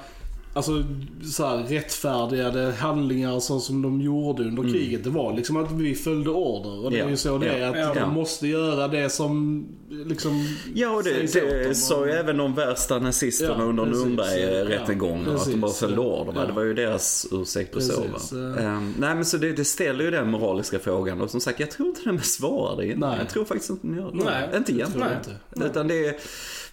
[0.57, 0.85] Alltså
[1.33, 4.73] så här, rättfärdigade handlingar så som de gjorde under Mm.
[4.75, 5.05] kriget.
[5.05, 6.85] Det var liksom att vi följde order.
[6.85, 7.59] Och det är Ja, ju så det är.
[7.59, 8.01] ja, Att ja.
[8.05, 11.33] de måste göra det som liksom Ja, och det,
[11.69, 13.85] det sa ju även de värsta nazisterna Ja, under.
[13.85, 15.25] Nürnberg-rättegången.
[15.27, 16.41] Ja, att de bara följde orderna.
[16.41, 16.47] Ja.
[16.47, 18.03] Det var ju deras ursäkt på så.
[18.03, 18.39] Precis, Va?
[18.57, 18.63] ja.
[18.63, 21.21] Ehm, nej, men så det, det ställer ju den moraliska frågan.
[21.21, 22.97] Och som sagt, jag tror inte den besvarar det.
[22.97, 23.17] Nej.
[23.19, 24.25] Jag tror faktiskt inte den gör det.
[24.25, 24.49] Nej.
[24.57, 25.09] Inte egentligen.
[25.57, 25.67] Inte.
[25.69, 26.15] Utan det är,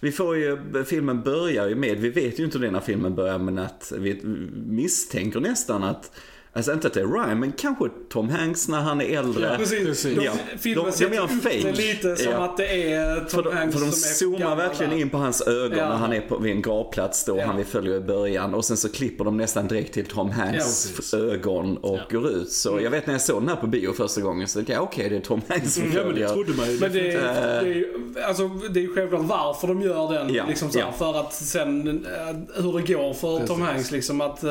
[0.00, 3.58] vi får ju, filmen börjar ju med, vi vet ju inte när filmen börjar men
[3.72, 4.20] att vi
[4.66, 6.10] misstänker nästan att
[6.54, 9.46] Alltså inte att det är Ryan, men kanske Tom Hanks när han är äldre.
[9.50, 9.86] Ja, precis.
[9.86, 10.16] Precis.
[10.18, 10.32] De, Ja.
[10.58, 11.72] Filmen De- de det fake.
[11.72, 12.38] lite som Ja.
[12.44, 15.10] att det är Tom För de, Hanks för de som är zoomar gammal verkligen in
[15.10, 15.88] på hans ögon Ja.
[15.88, 17.46] när han är på, vid en gravplats då, Ja.
[17.46, 18.54] han vi följer i början.
[18.54, 22.18] Och sen så klipper de nästan direkt till Tom Hanks ögon och Ja.
[22.18, 22.52] går ut.
[22.52, 24.82] Så jag vet när jag såg den här på bio första gången så tänkte jag
[24.82, 26.28] okej det är Tom Hanks vi Ja men det följer.
[26.28, 26.78] trodde man ju.
[26.80, 27.34] Men det, är- Eh.
[27.34, 27.94] det, är ju,
[28.26, 30.34] alltså, det är ju självklart varför de gör den.
[30.34, 30.92] Ja, liksom, så här, ja.
[30.92, 33.64] För att sen, eh, hur det går för Tom Precis.
[33.64, 34.50] Hanks liksom att, eh,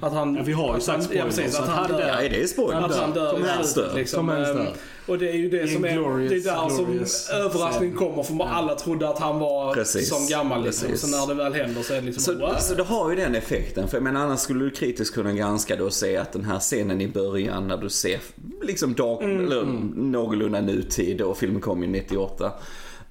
[0.00, 0.34] att han...
[0.34, 1.10] Ja, vi har ju sagt
[1.42, 2.12] precis, att han dör.
[2.16, 2.80] Nej det är spoiler.
[2.80, 3.92] Att han dör Tom Hanks dör.
[3.94, 4.28] liksom.
[4.28, 4.66] Hanks Ehm.
[5.06, 8.22] Och det är ju det som är, glorious, det är där som överraskningen kommer.
[8.22, 10.88] För alla trodde att han var Precis, som gammal liksom.
[10.88, 11.10] precis.
[11.10, 12.62] Så när det väl händer så är det liksom Så, what?
[12.62, 13.88] så det har ju den effekten.
[13.88, 16.58] För jag menar annars skulle du kritiskt kunna granska det och se att den här
[16.58, 18.20] scenen i början när du ser
[18.62, 19.62] liksom dag, eller
[19.96, 22.52] någorlunda nutid och filmen kom ju 98.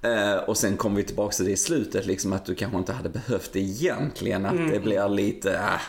[0.02, 2.94] Eh, och sen kommer vi tillbaka till det i slutet, liksom att du kanske inte
[2.94, 4.46] hade behövt det egentligen.
[4.46, 5.82] Att det blir lite, ah,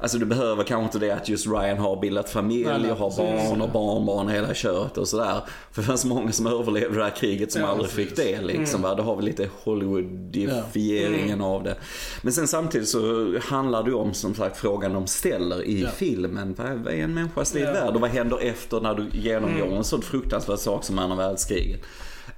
[0.00, 2.96] Alltså du behöver kanske inte det att just Ryan har bildat familj Nej, nej, och
[2.98, 3.48] har precis.
[3.50, 5.40] barn och barnbarn och hela köret och sådär.
[5.72, 8.82] För det fanns många som överlevde det här kriget som Ja, aldrig fick det liksom.
[8.82, 8.94] Va?
[8.94, 11.76] Då har vi lite Hollywoodifieringen av det.
[12.22, 15.88] Men sen samtidigt så handlar det ju om som sagt frågan de ställer i Ja.
[15.96, 16.54] filmen.
[16.58, 17.72] Vad, är en människas liv Ja.
[17.72, 17.94] värd?
[17.94, 21.80] Och vad händer efter när du genomgår en sån fruktansvärd sak som andra världskriget?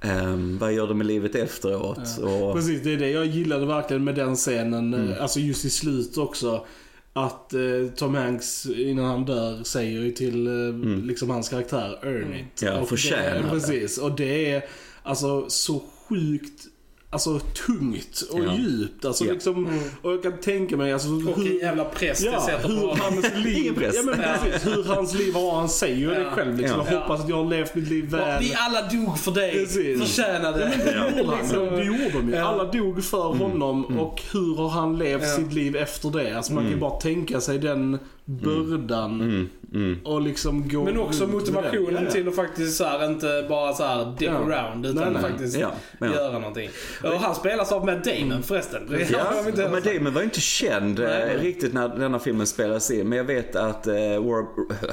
[0.01, 2.17] Ehm, vad gör du med livet efteråt?
[2.23, 4.93] Och, Precis, det är det jag gillade verkligen med den scenen.
[4.93, 5.13] Mm.
[5.21, 6.65] Alltså just i slut också.
[7.13, 7.61] Att eh,
[7.95, 12.61] Tom Hanks innan han dör säger ju till eh, liksom hans karaktär earn it.
[12.61, 12.75] Mm.
[12.75, 13.49] Ja, Och förtjäna det.
[13.49, 14.65] Precis, och det är
[15.03, 16.67] alltså så sjukt
[17.11, 18.53] Alltså tungt och Ja.
[18.55, 19.05] djupt.
[19.05, 19.33] Alltså Ja.
[19.33, 22.61] liksom, och jag kan tänka mig alltså Och hur, en jävla press det Ja, sätter
[22.63, 22.97] på hur honom.
[22.99, 23.95] hans liv, Ingen press.
[23.95, 25.55] ja, men precis, hur hans liv var.
[25.55, 26.29] Han säger ju det Ja.
[26.31, 26.79] själv liksom.
[26.79, 26.91] Ja.
[26.93, 28.43] Jag hoppas att jag har levt mitt liv väl.
[28.43, 29.51] Vi alla dog för dig.
[29.51, 29.99] Precis.
[29.99, 30.59] Förtjänade.
[30.85, 31.37] Det gjorde han.
[31.41, 31.65] Liksom.
[31.65, 32.35] Det gjorde de ju.
[32.35, 32.43] Ja.
[32.47, 35.35] Alla dog för honom och hur har han levt Ja.
[35.35, 36.37] sitt liv efter det?
[36.37, 39.97] Alltså man kan ju bara tänka sig den bördan mm, mm.
[40.03, 41.93] och liksom gå Men också motivationen den.
[41.95, 42.11] Ja, ja.
[42.11, 44.33] till att faktiskt så här, inte bara så här dick Ja.
[44.37, 45.21] around utan Nej, nej.
[45.21, 46.07] faktiskt Ja, ja.
[46.07, 46.69] göra någonting.
[47.03, 48.81] Och han spelas av Matt Damon förresten.
[48.89, 51.37] Ja, heller Damon var ju inte känd eh, Nej.
[51.37, 53.09] riktigt när denna filmen spelades in.
[53.09, 54.45] Men jag vet att eh, Rob,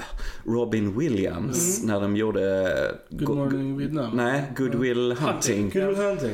[0.47, 2.67] Robin Williams, när de gjorde...
[3.11, 4.17] Good Go- morning Vietnam.
[4.17, 5.71] Nej, Good Will Hunting.
[5.71, 6.31] Good Will Hunting.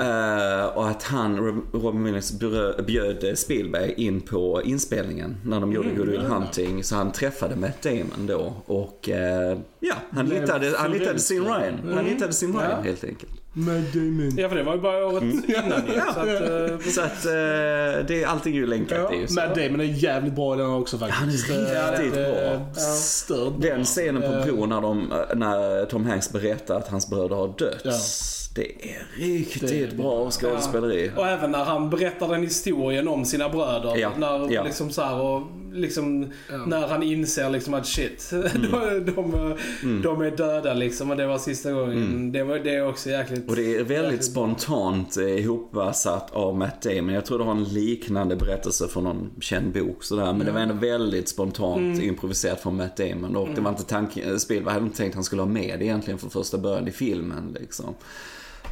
[0.00, 2.40] Eh, och att han, Rob- Robin Williams,
[2.86, 6.84] bjöd Spielberg in på inspelningen när de gjorde Good Will Hunting.
[6.84, 11.44] Så han träffade Matt Damon då och eh, ja, han Blev hittade, han hittade sin.
[11.44, 11.92] Ryan.
[11.94, 12.80] Han hittade sin Ryan Ja.
[12.80, 13.32] helt enkelt.
[13.52, 14.32] Med Damon.
[14.36, 16.00] Ja, för det var ju bara året innan ju.
[16.14, 16.26] Så att,
[16.70, 18.98] eh, Så att eh, det, allting är ju länkat.
[18.98, 19.34] Ja, det är ju så.
[19.34, 21.18] Matt Damon är jävligt bra i den också faktiskt.
[21.20, 22.66] Han är riktigt Det- det- bra.
[22.76, 22.80] Ja.
[22.94, 23.70] Stört bra.
[23.70, 27.48] Den scenen på Eh, bron när, de, när Tom Hanks berättar att hans bröder har
[27.58, 27.80] dött.
[27.84, 27.92] Ja.
[28.54, 31.10] Det är riktigt bra skådespeleri.
[31.16, 33.96] Och även när han berättar den historien om sina bröder.
[33.96, 34.62] Ja, När, ja.
[34.64, 36.30] Liksom så här, och liksom,
[36.66, 39.56] när han inser liksom att shit, de, de,
[40.02, 41.10] de är döda liksom.
[41.10, 42.32] Och det var sista gången.
[42.32, 43.48] Det, var, det är också jäkligt...
[43.48, 47.14] Och det är väldigt spontant eh, ihopsatt av Matt Damon.
[47.14, 50.32] Jag tror det har en liknande berättelse från någon känd bok sådär.
[50.32, 53.36] Men det var ändå väldigt spontant improviserat från Matt Damon.
[53.36, 55.84] Och det var inte tanken, Spielberg hade inte tänkt att han skulle ha med det
[55.84, 57.94] egentligen från första början i filmen liksom.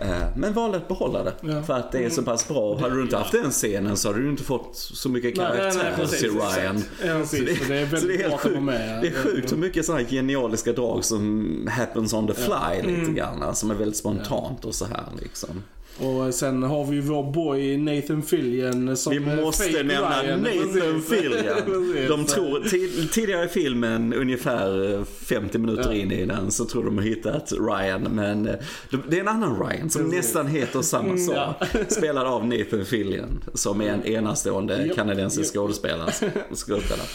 [0.00, 1.32] Eh, Men valde att behålla det.
[1.40, 1.62] Ja.
[1.62, 2.78] För att det är så pass bra.
[2.80, 6.30] Hade du inte haft den scenen så hade du inte fått så mycket karaktär till.
[6.30, 6.82] Ryan.
[7.04, 8.62] Ja, Så det- så det är väldigt bra att sjukt.
[8.62, 9.02] med.
[9.02, 13.54] Det är sjukt hur mycket sådana genialiska drag som happens on the fly lite grann.
[13.56, 15.62] Som är väldigt spontant och så här liksom.
[15.98, 20.40] Och sen har vi ju vår boy Nathan Fillion som Vi måste nämna Ryan.
[20.40, 21.02] Nathan.
[21.08, 22.08] Fillion.
[22.08, 26.84] De tror, tid, tidigare i filmen, ungefär eh, 50 minuter in i den, så tror
[26.84, 28.02] de har hittat Ryan.
[28.02, 28.54] Men eh,
[28.90, 30.16] de- det är en annan Ryan som Precis.
[30.16, 31.56] nästan heter samma sak.
[31.88, 36.10] Spelad av Nathan Fillion, som är en enastående Japp, kanadensisk skådespelare.
[36.54, 37.08] skådespelare.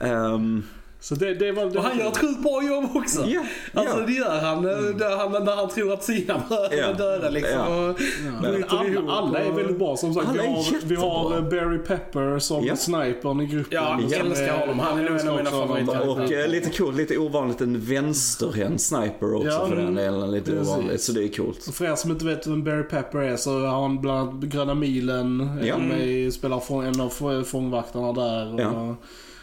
[0.00, 0.62] Ehm,
[1.02, 1.76] Så det, det var...
[1.76, 3.24] Och han gör ett sjukt bra jobb också.
[3.26, 3.40] Ja,
[3.74, 4.06] Alltså ja.
[4.06, 6.84] det gör han, där han när han tror att sina bröder Ja.
[6.84, 7.60] är döda liksom.
[7.60, 8.00] Och
[8.42, 10.26] Men alla, alla är och- väldigt bra som sagt.
[10.34, 12.76] Vi har, vi har eh, Barry Pepper som Ja.
[12.76, 13.78] snipern i gruppen.
[13.82, 14.78] Ja, jag Som älskar honom.
[14.78, 16.08] Han är nog en av mina favoriter.
[16.08, 19.94] och eh, lite coolt, lite ovanligt, en vänsterhänt sniper också Ja, för den mm.
[19.94, 20.30] delen.
[20.30, 20.68] Lite Precis.
[20.68, 21.66] ovanligt, så det är coolt.
[21.68, 24.42] Och för er som inte vet vem Barry Pepper är så har han bland annat
[24.44, 25.58] Gröna Milen.
[25.60, 25.66] Ja.
[25.66, 25.78] Ja.
[25.78, 28.54] Med, spelar från en av få- fångvaktarna där.
[28.54, 28.96] Och, Ja.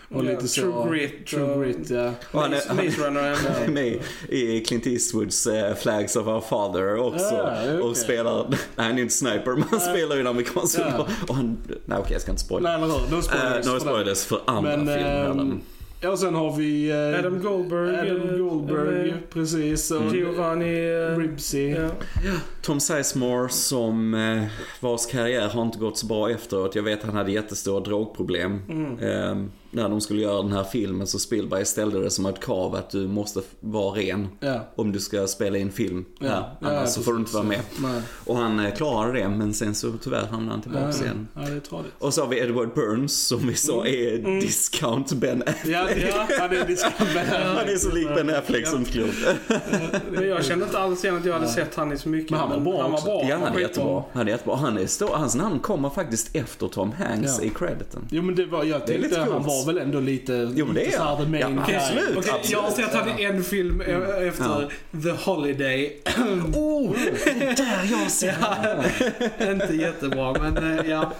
[0.10, 0.62] Och Ja, lite så.
[0.62, 2.12] True Grit True och- Grit, ja.
[2.32, 3.22] Och han är- Maze Runner
[3.54, 7.26] Han är med i Clint Eastwoods eh, Flags of Our Father också.
[7.36, 7.78] Ja, okej.
[7.82, 11.08] Och spelar, nej han är inte sniper, men han spelar ju en amerikansk soldat.
[11.28, 12.78] Och han, nej okej jag ska inte spoila.
[12.78, 12.88] Nej, hur?
[13.12, 13.65] No Uh, spoilers.
[13.65, 13.80] no för den.
[13.80, 15.26] spoilers för andra Men, filmer.
[15.26, 15.58] ehm, eller-
[16.02, 17.96] Ja, och sen har vi eh, Adam Goldberg.
[18.12, 19.91] Adam eh, Goldberg, eh, precis.
[19.91, 20.89] Och Giovanni...
[21.13, 21.67] eh, Ribsy.
[21.70, 21.89] Ja.
[22.62, 24.43] Tom Sizemore som eh,
[24.80, 26.76] vars karriär har inte gått så bra efteråt.
[26.76, 28.62] Jag vet han hade jättestora drogproblem.
[28.70, 29.50] Mm.
[29.78, 32.90] När de skulle göra den här filmen så Spielberg ställde det som ett krav att
[32.90, 34.28] du måste vara ren.
[34.40, 34.60] Ja.
[34.76, 36.28] Om du ska spela in film Ja.
[36.30, 36.36] här.
[36.62, 37.60] Ja, Annars ja, så får du inte vara med.
[37.82, 38.02] Nej.
[38.26, 41.28] Och han eh, klarade det men sen så tyvärr hamnade han Ja, tillbaka igen.
[41.34, 41.94] ja, det är tradigt.
[42.00, 45.76] Och så har vi Edward Burns som vi sa är discount Ben Affleck.
[45.76, 47.18] Ja, ja, han är diskabel.
[47.58, 49.18] Han är så lik Ben Affleck som klokt.
[50.12, 52.32] Men jag kände inte alls igen att jag hade sett han i så mycket.
[52.32, 53.22] Men han var bra han var bra.
[53.30, 54.04] Ja, han är jättebra.
[54.13, 54.56] Han är jättebra.
[54.56, 55.08] Han är stor.
[55.13, 57.44] Hans namn kommer faktiskt efter Tom Hanks Ja.
[57.46, 58.02] i crediten.
[58.10, 60.66] Jo men det var, jag Det är lite tänkte han var väl ändå lite, Jo,
[60.66, 61.26] men det lite är så här han.
[61.26, 61.76] the main Ja, guy.
[61.76, 62.18] absolut.
[62.18, 64.72] Okej, jag har sett han i en film eh, efter
[65.04, 66.02] The Holiday.
[66.56, 66.96] Oh,
[67.58, 68.36] där jag ser
[69.52, 71.12] inte jättebra, men eh, ja.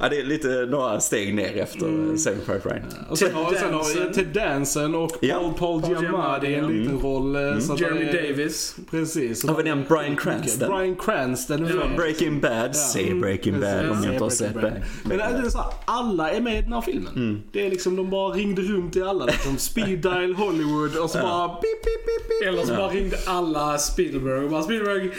[0.00, 2.18] Ja, det är lite några steg ner efter mm.
[2.18, 2.82] Saving Private Ryan.
[3.10, 4.12] Och sen, har, sen har vi Danson.
[4.12, 5.34] Ted Danson och Ja.
[5.38, 7.36] Paul, Paul Paul Giamatti i en liten roll.
[7.36, 8.76] eh, Så att Jeremy är- Davis.
[8.90, 9.46] Precis.
[9.48, 10.20] Har vi nämnt mycket.
[10.20, 10.68] Cranston?
[10.76, 11.66] Bryan Cranston.
[11.66, 11.74] Ja.
[11.74, 11.96] med.
[11.96, 14.60] Breaking Bad, säg Breaking Bad om jag inte har sett det.
[14.60, 14.72] Bad.
[15.04, 17.12] Men det är så här, alla är med i den här filmen.
[17.16, 17.42] Mm.
[17.52, 19.24] Det är liksom, de bara ringde runt till alla.
[19.24, 22.48] Liksom, speed dial Hollywood och så bara pip, pip, pip, pip.
[22.48, 25.10] Eller så bara ringde alla Spielberg och bara Spielberg,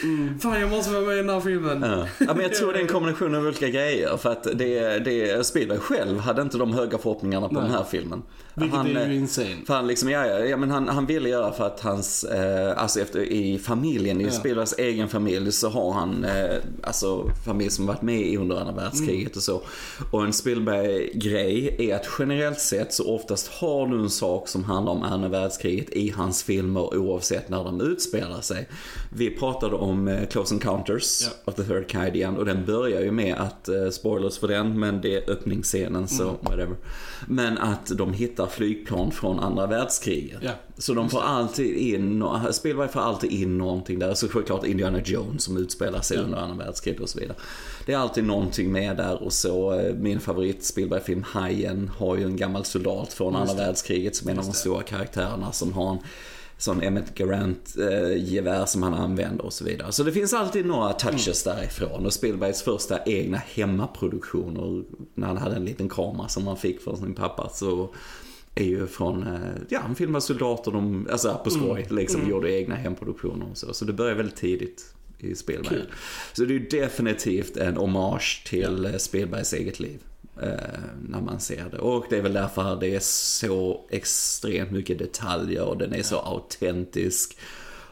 [0.42, 1.82] fan jag måste vara med i den här filmen.
[1.84, 2.08] Ja.
[2.20, 4.18] ja, men jag tror det är en kombination av olika grejer.
[4.18, 7.64] För att det, det, Spielberg själv hade inte de höga förhoppningarna på Nej.
[7.64, 8.22] den här filmen.
[8.56, 9.56] Vilket han, är eh, ju insane.
[9.68, 13.00] För han liksom, ja, ja, men han, han ville göra för att hans, eh, alltså
[13.00, 14.32] efter, i familjen, i Ja.
[14.32, 18.74] Spielbergs egen familj så har han, eh, alltså familj som varit med i under andra
[18.74, 19.36] världskriget Mm.
[19.36, 19.62] och så.
[20.12, 24.92] Och en Spielberg-grej är att generellt sett så oftast har du en sak som handlar
[24.94, 28.70] om andra världskriget i hans filmer oavsett när de utspelar sig.
[29.16, 31.30] Vi pratade om eh, Close Encounters Ja.
[31.46, 34.80] of the Third Kind igen och den börjar ju med att, eh, spoilers för den,
[34.80, 36.36] men det är öppningsscenen så Mm.
[36.42, 36.76] whatever.
[37.28, 40.40] Men att de hittar flygplan från andra världskriget.
[40.42, 40.52] Ja.
[40.78, 44.14] Så de får alltid in, Spielberg får alltid in någonting där.
[44.14, 46.24] Så självklart Indiana Jones som utspelar sig Ja.
[46.24, 47.38] under andra världskriget och så vidare.
[47.86, 52.24] Det är alltid någonting med där och så eh, min favorit Spielberg-film Hajen har ju
[52.24, 55.92] en gammal soldat från andra världskriget som är en av de stora karaktärerna som har
[55.92, 55.98] en
[56.64, 59.92] sån Emmett Garant eh, gevär som han använder och så vidare.
[59.92, 64.84] Så det finns alltid några touches därifrån och Spielbergs första egna hemmaproduktioner
[65.16, 67.94] när han hade en liten kamera som han fick från sin pappa så
[68.56, 72.76] är ju från, eh, ja han filmade soldater, de, alltså på skoj liksom, gjorde egna
[72.76, 73.74] hemproduktioner och så.
[73.74, 75.70] Så det började väldigt tidigt i Spielberg.
[75.70, 75.92] Kul.
[76.34, 80.00] Så det är ju definitivt en hommage till eh, Spielbergs eget liv.
[80.42, 80.50] Eh,
[81.10, 81.78] när man ser det.
[81.78, 86.20] Och det är väl därför det är så extremt mycket detaljer och den är så
[86.20, 87.38] autentisk.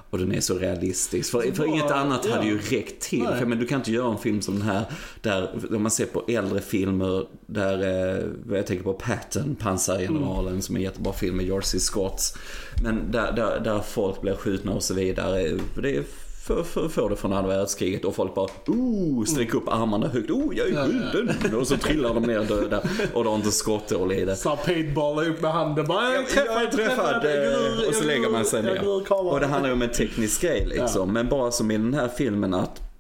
[0.10, 1.32] Och den är så realistisk.
[1.32, 3.24] För, för inget annat hade ju räckt till.
[3.24, 3.40] Nej.
[3.40, 4.84] För, men du kan inte göra en film som den här,
[5.22, 8.26] där, om man ser på äldre filmer, där, eh,
[8.56, 10.62] jag tänker på Patton, pansargeneralen, Mm.
[10.62, 11.80] som är en jättebra film med George C.
[11.80, 12.38] Scott.
[12.84, 15.58] Men där, där, där folk blir skjutna och så vidare.
[15.82, 16.04] Det är
[16.44, 20.30] för, för, får det från andra världskriget och folk bara oh, sträcker upp armarna högt,
[20.30, 21.56] oh jag är skjuten.
[21.56, 22.82] Och så trillar de ner döda
[23.14, 24.36] och de har inte skotthål i det.
[24.36, 28.46] Så paintball upp med handen bara Jag, jag är träffad eh, och så lägger man
[28.46, 28.88] sig ner.
[29.12, 31.14] Och det handlar ju om en teknisk grej liksom.
[31.14, 32.91] Men bara som i den här filmen att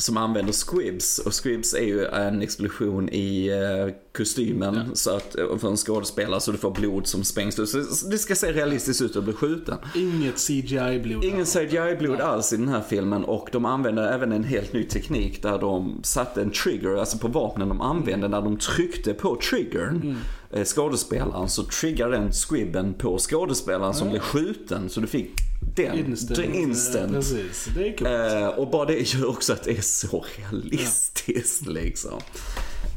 [0.00, 5.58] som använder squibs och squibs är ju en explosion i eh, kostymen så att, eh,
[5.58, 7.68] för en skådespelare så du får blod som sprängs ut.
[7.68, 7.78] Så
[8.10, 9.78] det ska se realistiskt ut att bli skjuten.
[9.94, 11.24] Inget CGI-blod.
[11.24, 15.42] Ingen CGI-blod alls i den här filmen och de använder även en helt ny teknik
[15.42, 20.16] där de satte en trigger, alltså på vapnen de använde när de tryckte på triggern,
[20.52, 20.64] mm.
[20.64, 24.88] skådespelaren, så triggade den squibben på skådespelaren som blev skjuten.
[24.88, 26.38] Så du fick den, Instant.
[26.38, 26.54] instant.
[26.54, 27.12] instant.
[27.12, 28.10] Precis, det är coolt.
[28.10, 32.20] Eh, och bara det gör också att det är så realistiskt liksom.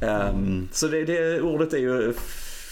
[0.02, 2.14] Ehm, så det, det ordet är ju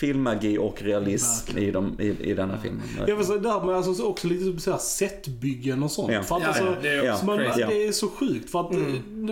[0.02, 2.82] filmmagi och realism i, de, i, i denna filmen.
[3.08, 6.12] Jag vill säga det här med alltså också lite så här setbyggen och sånt.
[6.14, 6.24] Ja.
[6.24, 7.20] För att Ja, alltså, ja, det är Ja.
[7.26, 8.72] man, det är så sjukt för att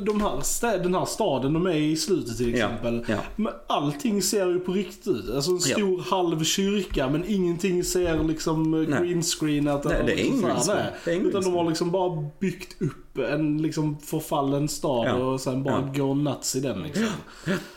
[0.05, 3.05] de här den här staden de är i slutet till Ja, exempel.
[3.07, 3.15] ja.
[3.35, 5.29] Men allting ser ju på riktigt ut.
[5.35, 5.75] Alltså en Ja.
[5.75, 8.99] stor halv kyrka men ingenting ser liksom Nej.
[9.07, 10.85] greenscreenat Nej, eller det är liksom nej.
[11.05, 15.13] Det är ingen Utan de har liksom bara byggt upp en liksom förfallen stad Ja.
[15.15, 16.03] och sen bara Ja.
[16.03, 17.05] går nuts i den liksom.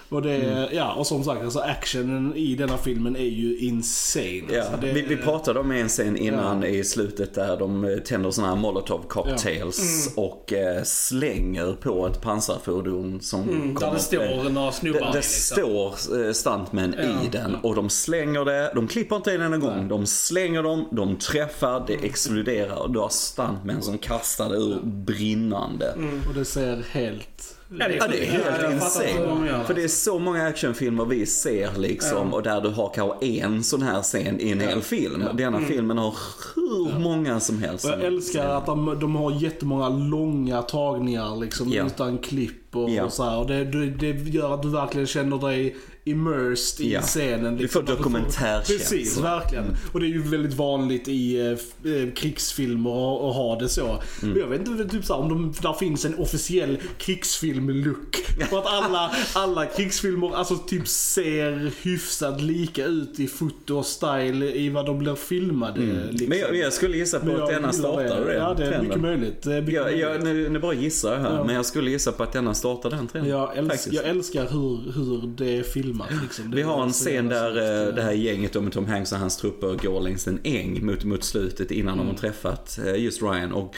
[0.08, 0.68] Och det, Mm.
[0.72, 4.42] ja och som sagt alltså actionen i denna filmen är ju insane.
[4.52, 7.96] Ja, Alltså, det, vi, vi pratade om en scen innan i slutet där de eh,
[7.98, 10.28] tänder såna här molotov cocktails Mm.
[10.28, 15.12] och eh, slänger på ett pansarfordon som Mm, där det står några snubbar Det, det
[15.14, 15.56] liksom.
[15.56, 17.04] står eh, stuntmän Ja.
[17.04, 19.88] i den och de slänger det, de klipper inte en enda gång.
[19.88, 24.78] De slänger dem, de träffar, det exploderar och du har stuntmän som kastar det ur
[25.22, 25.94] brinnande.
[26.28, 27.56] Och det ser helt...
[27.78, 28.44] Ja, det är Ja, det är sjukt.
[28.44, 29.64] helt Ja, insane.
[29.64, 33.62] För det är så många actionfilmer vi ser liksom och där du har kanske en
[33.64, 35.22] sån här scen i en hel film.
[35.34, 35.68] Denna Mm.
[35.68, 36.14] filmen har
[36.54, 37.84] hur många som helst.
[37.84, 41.86] Och jag älskar att de, de har jättemånga långa tagningar liksom Ja.
[41.86, 43.04] utan klipp och, Ja.
[43.04, 43.38] och så här.
[43.38, 47.00] Och det, det, det gör att du verkligen känner dig immersed i Ja.
[47.00, 47.56] scenen.
[47.56, 47.84] Du Liksom.
[47.86, 48.74] får Att dokumentärkänsla.
[48.78, 49.64] Precis, verkligen.
[49.92, 51.46] Och det är ju väldigt vanligt i eh,
[51.92, 52.90] eh, krigsfilmer
[53.30, 54.02] att ha det så.
[54.22, 54.38] Mm.
[54.38, 58.16] Jag vet inte typ så om de, där finns en officiell krigsfilm-look.
[58.50, 64.52] För att alla, alla krigsfilmer alltså typ ser hyfsat lika ut i foto och style
[64.52, 65.80] i vad de blir filmade.
[66.10, 66.28] Liksom.
[66.28, 68.86] Men jag, jag skulle gissa på Men att denna startade den Ja, det är trenden.
[68.88, 69.42] mycket möjligt.
[69.42, 70.00] Det är mycket möjligt.
[70.00, 71.44] jag, nu, nu bara gissar jag här, Ja.
[71.44, 73.30] men jag skulle gissa på att denna startade den trenden.
[73.32, 75.62] Jag, älsk, jag älskar hur, hur det är
[75.92, 76.22] filmat.
[76.22, 76.50] Liksom.
[76.50, 77.88] Det Vi har en scen där snyggt.
[77.90, 81.04] eh, det här gänget med Tom Hanks och hans trupper går längs en äng mot,
[81.04, 82.06] mot slutet innan Mm.
[82.06, 83.52] de har träffat eh, just Ryan.
[83.52, 83.74] Och,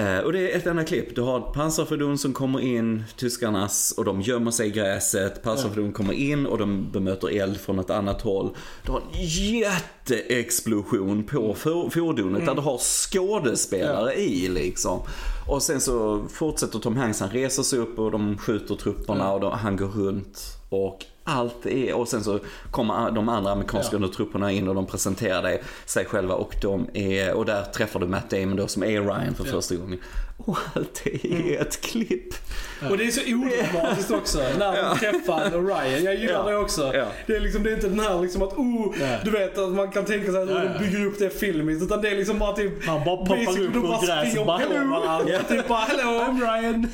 [0.00, 1.14] eh, och det är ett enda klipp.
[1.14, 5.42] Du har ett pansarfordon som kommer in, tyskarnas, och de gömmer sig i gräset.
[5.42, 8.50] Pansarfordon kommer in och de bemöter eld från ett annat håll.
[8.86, 9.24] Du har en
[9.58, 15.00] jätteexplosion på for, fordonet där du har skådespelare i liksom.
[15.48, 19.40] Och sen så fortsätter Tom Hanks, han reser sig upp och de skjuter trupperna och
[19.40, 20.40] de, han går runt.
[20.70, 22.38] Och allt är, och sen så
[22.70, 24.08] kommer de andra amerikanska Ja.
[24.08, 28.06] trupperna in och de presenterar dig, sig själva och de är, och där träffar du
[28.06, 29.98] Matt Damon då som är Ryan för första gången.
[30.46, 32.34] Och allt är i ett klipp.
[32.90, 36.04] Och det är så odramatiskt också när de träffar Ryan.
[36.04, 36.50] Jag gillar Ja.
[36.50, 36.90] det också.
[36.94, 37.06] Ja.
[37.26, 39.06] Det är liksom det är inte den här liksom att oh, Ja.
[39.24, 40.70] du vet att man kan tänka sig att Ja, ja.
[40.78, 41.82] de bygger upp det filmiskt.
[41.82, 44.72] Utan det är liksom bara typ Han bara poppar upp bara gräset springer bara, på
[44.74, 46.90] "Hello." Typ bara hello, I'm Ryan.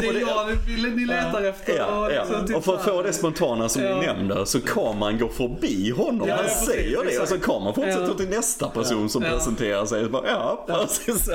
[0.00, 0.46] det är jag
[0.82, 1.76] ni, ni letar efter.
[1.76, 2.24] Ja, och, ja.
[2.24, 4.00] liksom typ och för att få det spontana som Ja.
[4.00, 6.28] ni nämnde så kameran går förbi honom.
[6.28, 8.14] Ja, han ja, precis, säger det och så kameran fortsätter Ja.
[8.14, 9.30] till nästa person som Ja.
[9.30, 10.04] presenterar sig.
[10.04, 11.30] Och bara, ja, och så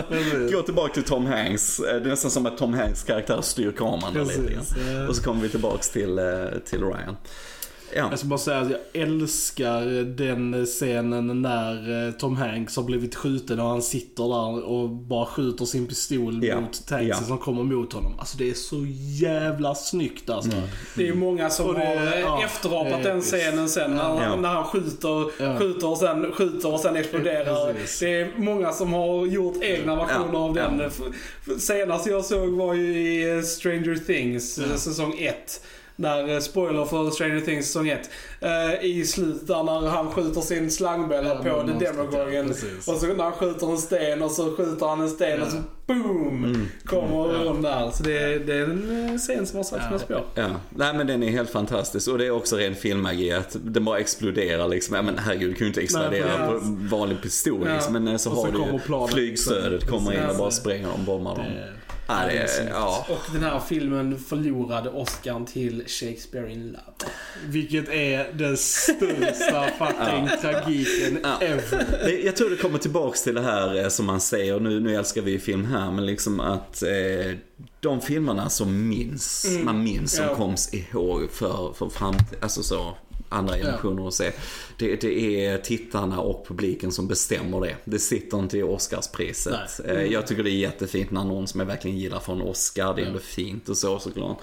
[0.52, 1.53] går tillbaka till Tom Hanks.
[1.54, 5.08] Eh, Det är nästan som att Tom Hanks karaktär styr kameran där lite grann.
[5.10, 6.26] Och så kommer vi tillbaks till, eh,
[6.66, 7.18] till Ryan.
[7.95, 8.08] Ja.
[8.10, 13.15] Jag ska bara säga att jag älskar den scenen när eh, Tom Hanks har blivit
[13.15, 17.15] skjuten och han sitter där och bara skjuter sin pistol Ja, mot tanksen ja.
[17.15, 18.19] som kommer mot honom.
[18.19, 18.86] Alltså det är så
[19.21, 20.51] jävla snyggt alltså.
[20.51, 20.63] Mm.
[20.95, 23.91] Det är ju många som Och det- har eh, ja, efterapat är den scenen sen
[23.95, 24.36] när, Ja.
[24.36, 25.58] när han skjuter, Ja.
[25.60, 27.73] skjuter och sen skjuter och sen exploderar.
[27.73, 27.99] Precis.
[27.99, 30.91] Det är många som har gjort egna versioner Ja, av den.
[31.60, 35.62] Senast jag såg var ju i eh, Stranger Things eh, säsong 1.
[36.04, 38.10] När, eh, spoiler för Stranger Things säsong 1.
[38.42, 41.44] Eh, I slutet där när han skjuter sin slangbella Ja, på
[41.80, 42.88] The ja, precis.
[42.88, 45.58] och så när han skjuter en sten och så skjuter han en sten och så
[45.88, 46.44] boom!
[46.44, 46.68] Mm.
[46.86, 47.44] Kommer Ja.
[47.44, 47.92] de där.
[47.92, 50.22] Så det, är- det är en eh, scen som har satt sina spår.
[50.36, 53.86] Ja, nej men den är helt fantastisk och det är också ren filmmagi att den
[53.86, 54.96] bara exploderar liksom.
[54.96, 56.60] Ja men herregud, du kan ju inte explodera Nej, på
[56.96, 57.74] vanlig pistol Ja.
[57.74, 57.94] liksom.
[57.94, 60.88] Men så Och så har du kommer ju planet, flygstödet kommer in och bara spränger
[60.88, 61.46] dem, bombar dem.
[62.08, 63.06] Ja, det är, ja.
[63.10, 67.12] Och den här filmen förlorade Oscar till Shakespeare in Love.
[67.48, 71.42] Vilket är den största fucking tragiken Ja.
[71.42, 72.10] ever.
[72.25, 75.21] Jag tror det kommer tillbaks till det här eh, som man säger, nu, nu älskar
[75.21, 77.38] vi film här, men liksom att eh,
[77.80, 79.65] de filmerna som minns, Mm.
[79.65, 80.36] man minns, som Ja.
[80.36, 82.94] koms ihåg för, för framtid, alltså så
[83.34, 84.31] andra generationer att se.
[84.77, 87.75] Det, det är tittarna och publiken som bestämmer det.
[87.86, 89.79] Det sitter inte i Oscarspriset.
[89.86, 92.94] Eh, Jag tycker det är jättefint när någon som jag verkligen gillar får en Oscar,
[92.96, 94.38] det är ändå fint och så såklart.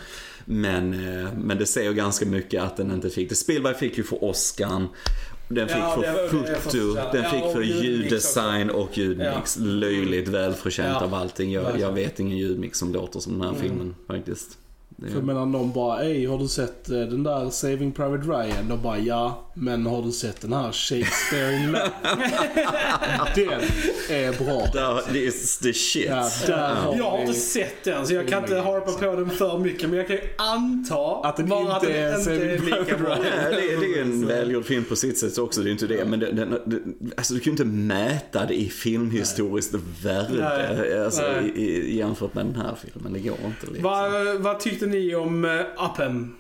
[0.44, 0.92] Men,
[1.24, 3.34] eh, men det säger ganska mycket att den inte fick det.
[3.34, 4.88] Spielberg fick ju för Oscarn.
[5.48, 9.56] Den fick Ja, för foto, den Ja, fick för ljuddesign och ljudmix.
[9.60, 11.52] Löjligt välförtjänt Ja, av allting.
[11.52, 13.62] Jag, jag vet ingen ljudmix som låter som den här Mm.
[13.62, 14.58] filmen faktiskt.
[14.96, 18.22] Det För jag menar någon bara, ej har du sett eh, den där Saving Private
[18.28, 18.68] Ryan?
[18.68, 19.46] Då bara, ja.
[19.54, 21.90] Men har du sett den här Shakespeare in Love?
[23.34, 23.60] den
[24.16, 24.66] är bra.
[24.72, 26.06] Där, det är the shit.
[26.08, 29.16] Ja, där har Jag har vi- inte sett den så jag kan inte harpa på
[29.16, 32.08] den för mycket men jag kan ju anta Att den bara inte att den är
[32.10, 33.14] inte Saving är lika Private bra.
[33.14, 33.24] Ryan.
[33.44, 35.86] Ja, det, är- det är en välgjord film på sitt sätt också, det är inte
[35.86, 36.04] det.
[36.04, 40.28] Men den, den, den, alltså du kan ju inte mäta det i filmhistoriskt värde
[40.78, 41.04] Nej.
[41.04, 41.52] alltså, Nej.
[41.56, 43.12] i, i, jämfört med den här filmen.
[43.12, 43.82] Det går inte liksom.
[43.82, 46.36] Vad, vad tyckte ni om uh, Upham?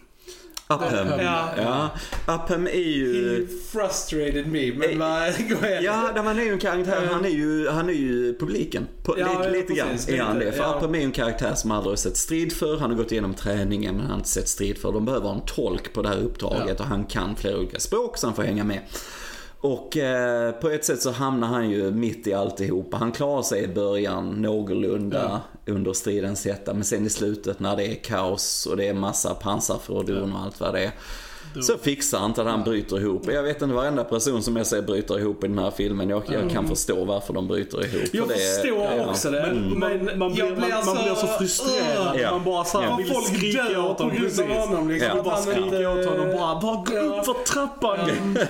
[0.70, 1.20] Upham.
[1.20, 1.48] Ja.
[1.56, 1.90] Ja.
[2.34, 3.40] Upham är ju...
[3.40, 5.32] He frustrated me, men Eh, vad.
[5.82, 8.86] Ja, han är ju en karaktär, han är ju, han är ju publiken.
[9.04, 10.52] På, Ja, lite lite grann är han det.
[10.52, 10.76] För ja.
[10.76, 12.78] Upham är ju en karaktär som aldrig har sett strid för.
[12.78, 14.92] Han har gått igenom träningen men han har inte sett strid för.
[14.92, 16.84] De behöver en tolk på det här uppdraget Ja.
[16.84, 18.80] och han kan flera olika språk så han får hänga med.
[19.62, 22.96] Och eh, på ett sätt så hamnar han ju mitt i alltihopa.
[22.96, 26.74] Han klarar sig i början någorlunda under stridens hetta.
[26.74, 30.60] Men sen i slutet när det är kaos och det är massa pansarfordon och allt
[30.60, 30.92] vad det är.
[31.62, 33.22] Så fixar han inte att han bryter ihop.
[33.32, 36.08] Jag vet inte varenda person som jag ser bryter ihop i den här filmen.
[36.08, 38.08] Jag, jag kan förstå varför de bryter ihop.
[38.12, 39.10] Jag det, förstår ja.
[39.10, 39.52] också det.
[39.52, 42.16] Men man, man, blir, man, man blir så frustrerad.
[42.20, 42.30] Ja.
[42.30, 42.96] Man bara så här Ja.
[42.96, 44.16] vill Folk skrika åt på honom.
[44.18, 44.40] Precis.
[44.40, 44.88] honom.
[44.90, 45.18] Liksom, Ja.
[45.18, 46.26] Att bara inte- åt honom.
[46.38, 47.00] Bara, bara gå Ja.
[47.20, 47.98] upp för trappan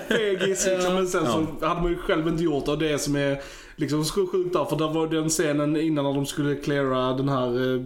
[0.09, 0.66] fegis.
[0.66, 0.94] Liksom.
[0.94, 2.70] Men sen så hade man ju själv inte gjort det.
[2.72, 3.40] Och det som är
[3.76, 4.64] liksom så sjukt där.
[4.64, 7.80] För där var den scenen innan när de skulle cleara den här, eh,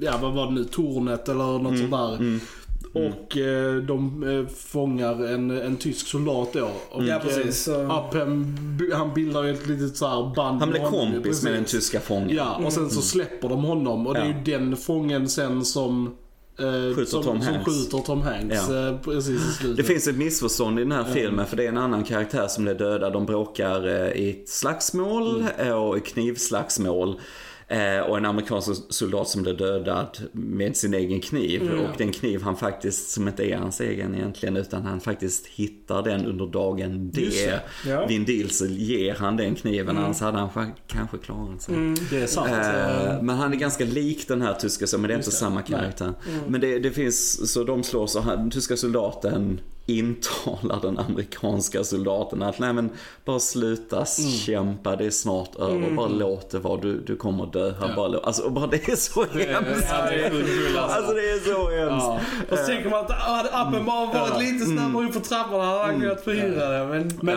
[0.00, 2.38] ja vad var det nu, tornet eller något sånt där.
[2.92, 6.68] Och eh, de eh, fångar en, en tysk soldat då.
[6.90, 7.62] Och, Ja, eh, precis.
[7.64, 8.56] Så- Upham,
[8.94, 11.78] han bildar ett litet så här band Han blir med honom, kompis med den precis.
[11.80, 12.30] tyska fången.
[12.36, 14.50] Ja, och sen så släpper de honom och det är Ja.
[14.52, 16.06] ju den fången sen som
[16.58, 18.88] eh, Skjuter som, Tom som skjuter Tom Hanks Ja.
[18.88, 19.76] eh, precis i slutet.
[19.76, 22.64] Det finns ett missförstånd i den här filmen för det är en annan karaktär som
[22.64, 23.12] blir dödad.
[23.12, 27.20] De bråkar eh, i ett slagsmål eh, och i knivslagsmål.
[27.68, 31.62] Eh, Och en amerikansk soldat som blir dödad med sin egen kniv.
[31.62, 31.80] Mm.
[31.80, 36.02] Och den kniv han faktiskt, som inte är hans egen egentligen, utan han faktiskt hittar
[36.02, 37.28] den under dagen D.
[37.86, 37.92] Ja.
[37.92, 38.08] Mm.
[38.08, 41.74] Vin Diesel ger han den kniven, annars hade han kanske klarat sig.
[42.10, 42.48] Det är sant.
[42.50, 45.44] Eh, men han är ganska lik den här tyska, men det är inte Just det.
[45.44, 46.12] samma karaktär.
[46.48, 49.60] Men det, det finns, så de slår så han, tyska soldaten
[49.98, 52.90] intalar den amerikanska soldaten att nej men
[53.24, 54.04] bara sluta
[54.46, 57.96] kämpa, det är snart över, bara låt det vara, du, du kommer dö här, Ja.
[57.96, 59.86] bara, alltså, bara det är så Det hemskt.
[59.90, 60.30] ja, det är
[60.78, 60.96] alltså.
[60.96, 62.06] Alltså det är så hemskt.
[62.06, 62.20] Ja.
[62.52, 64.38] Och så tänker man att hade appen bara varit Ja.
[64.38, 66.86] lite snabbare upp för trapporna hade han kunnat förhindra det.
[66.86, 67.36] Men, Men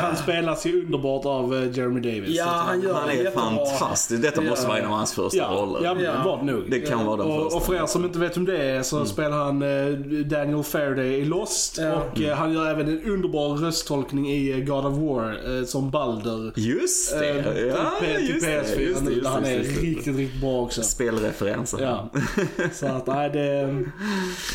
[0.00, 2.36] han spelas ju underbart av eh, Jeremy Davis.
[2.36, 3.40] Ja, han gör Han är jättebra.
[3.42, 5.80] fantastisk, detta måste vara en av hans första roller.
[5.84, 6.62] ja, det var det nog.
[6.70, 7.56] Det kan vara den och, första.
[7.56, 9.92] och för er som inte vet vem det är så spelar han eh,
[10.26, 11.78] Daniel Faraday i Lost.
[11.96, 12.10] Ja.
[12.12, 15.90] Och eh, han gör även en underbar rösttolkning i eh, God of War eh, som
[15.90, 16.52] Balder.
[16.56, 19.80] Just det, till ja P- till just det, PS4 just det, just han är just
[19.82, 20.82] riktigt, riktigt bra också.
[20.82, 21.78] Spelreferenser.
[21.82, 22.10] Ja.
[22.72, 23.84] Så att nej det...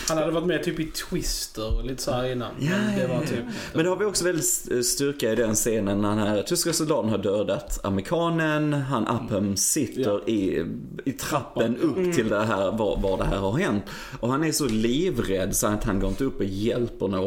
[0.07, 2.51] Han hade varit med typ i Twister och lite så här innan.
[2.59, 3.39] men det var typ...
[3.73, 6.73] Men det har vi också väldigt st- styrka i den scenen när den här tyska
[6.73, 8.73] soldaten har dödat amerikanen.
[8.73, 10.65] Han Upham sitter i,
[11.05, 13.83] i trappen upp till det här, var, var det här har hänt.
[14.19, 17.20] Och han är så livrädd så att han går inte upp och hjälper någon.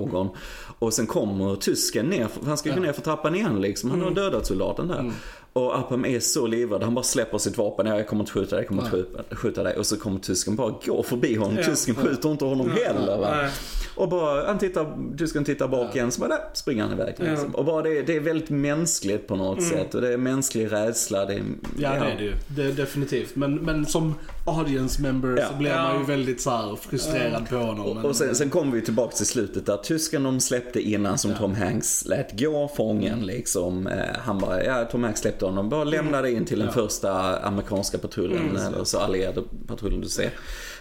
[0.79, 3.91] Och sen kommer tysken ner, han ska gå ner för trappan igen liksom.
[3.91, 5.13] Han har dödat soldaten där.
[5.57, 7.87] Och Upham är så livrädd, han bara släpper sitt vapen.
[7.87, 9.77] Ja, jag kommer inte skjuta dig, jag kommer inte skjuta, skjuta dig.
[9.77, 11.57] Och så kommer tysken bara gå förbi honom.
[11.57, 11.65] Ja.
[11.65, 13.37] Tysken skjuter inte honom heller va.
[13.37, 13.51] Nej.
[13.97, 17.15] Och bara, han tittar, tysken tittar bak igen, så bara där springer han iväg.
[17.19, 17.55] Liksom.
[17.55, 19.95] Och bara det, det är väldigt mänskligt på något sätt.
[19.95, 21.25] Och det är mänsklig rädsla.
[21.25, 21.43] Det är,
[21.79, 22.33] Ja, det är det ju.
[22.57, 23.37] Det är definitivt.
[23.37, 24.15] Men, men som
[24.47, 25.49] audience member Ja.
[25.49, 25.83] så blir Ja.
[25.83, 27.87] man ju väldigt så här frustrerad på honom.
[27.87, 31.19] Och, Men- och sen, sen kommer vi tillbaka till slutet där tysken de släppte innan
[31.19, 33.87] som Tom Hanks lät gå fången liksom.
[33.87, 37.99] Eh, han bara, ja Tom Hanks släppte honom, bara lämnade in till den första amerikanska
[37.99, 40.31] patrullen eller så allierade patrullen du ser.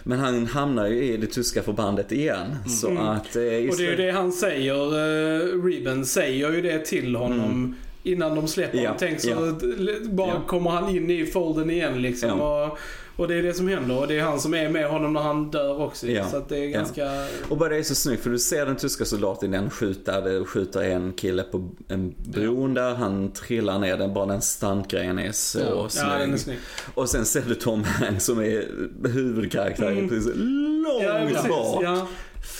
[0.02, 2.56] Men han hamnar ju i det tyska förbandet igen.
[2.80, 3.36] Så att...
[3.36, 7.76] Eh, Och det är ju det han säger, uh, Reben säger ju det till honom
[8.02, 8.96] innan de släpper Ja, honom.
[8.98, 9.54] Tänk så ja.
[10.02, 10.42] bara Ja.
[10.46, 12.28] kommer han in i folden igen liksom.
[12.28, 12.66] Ja.
[12.66, 12.78] Och
[13.16, 15.20] Och det är det som händer och det är han som är med honom när
[15.20, 16.06] han dör också.
[16.06, 16.28] Ja.
[16.28, 16.78] Så det är Ja.
[16.78, 17.10] ganska...
[17.48, 20.44] Och bara det är så snyggt för du ser den tyska soldaten den skjuta, det
[20.44, 25.32] skjuter en kille på en bron där, han trillar ner, den, bara den stuntgrejen är
[25.32, 25.88] så Ja.
[25.88, 26.06] snygg.
[26.12, 26.58] Ja, den är snygg.
[26.94, 28.68] Och sen ser du Tom Hanks som är
[29.08, 32.08] huvudkaraktären precis långt Ja, bak.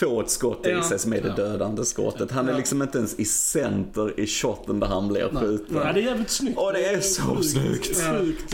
[0.01, 0.07] Ja.
[0.07, 0.83] Få ett skott i Ja.
[0.83, 2.31] sig som är det dödande skottet.
[2.31, 2.57] Han är Ja.
[2.57, 5.77] liksom inte ens i center i shoten där han blir skjuten.
[5.77, 6.57] Ja, det är jävligt snyggt.
[6.57, 7.97] Åh, det är så snyggt.
[7.97, 8.53] Sjukt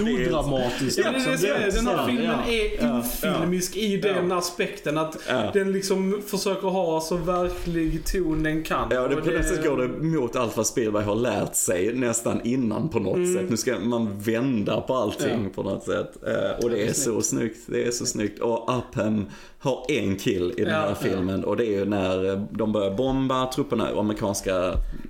[0.00, 2.52] odramatiskt Ja, det är det den här Ja, filmen ja.
[2.52, 5.50] är ofilmisk i den aspekten att Ja.
[5.52, 8.88] den liksom försöker ha så verklig ton den kan.
[8.90, 11.94] Ja, det, Och på något sätt går det mot allt vad Spielberg har lärt sig
[11.94, 13.34] nästan innan på något Mm.
[13.34, 13.50] sätt.
[13.50, 16.12] Nu ska man vända på allting på något sätt.
[16.26, 17.58] Eh, och det är så snyggt.
[17.66, 18.40] Det är så snyggt.
[18.40, 19.26] Och Upham
[19.58, 22.72] har en kill i den Ja, här filmen och det är ju när eh, de
[22.72, 24.56] börjar bomba, trupperna, amerikanska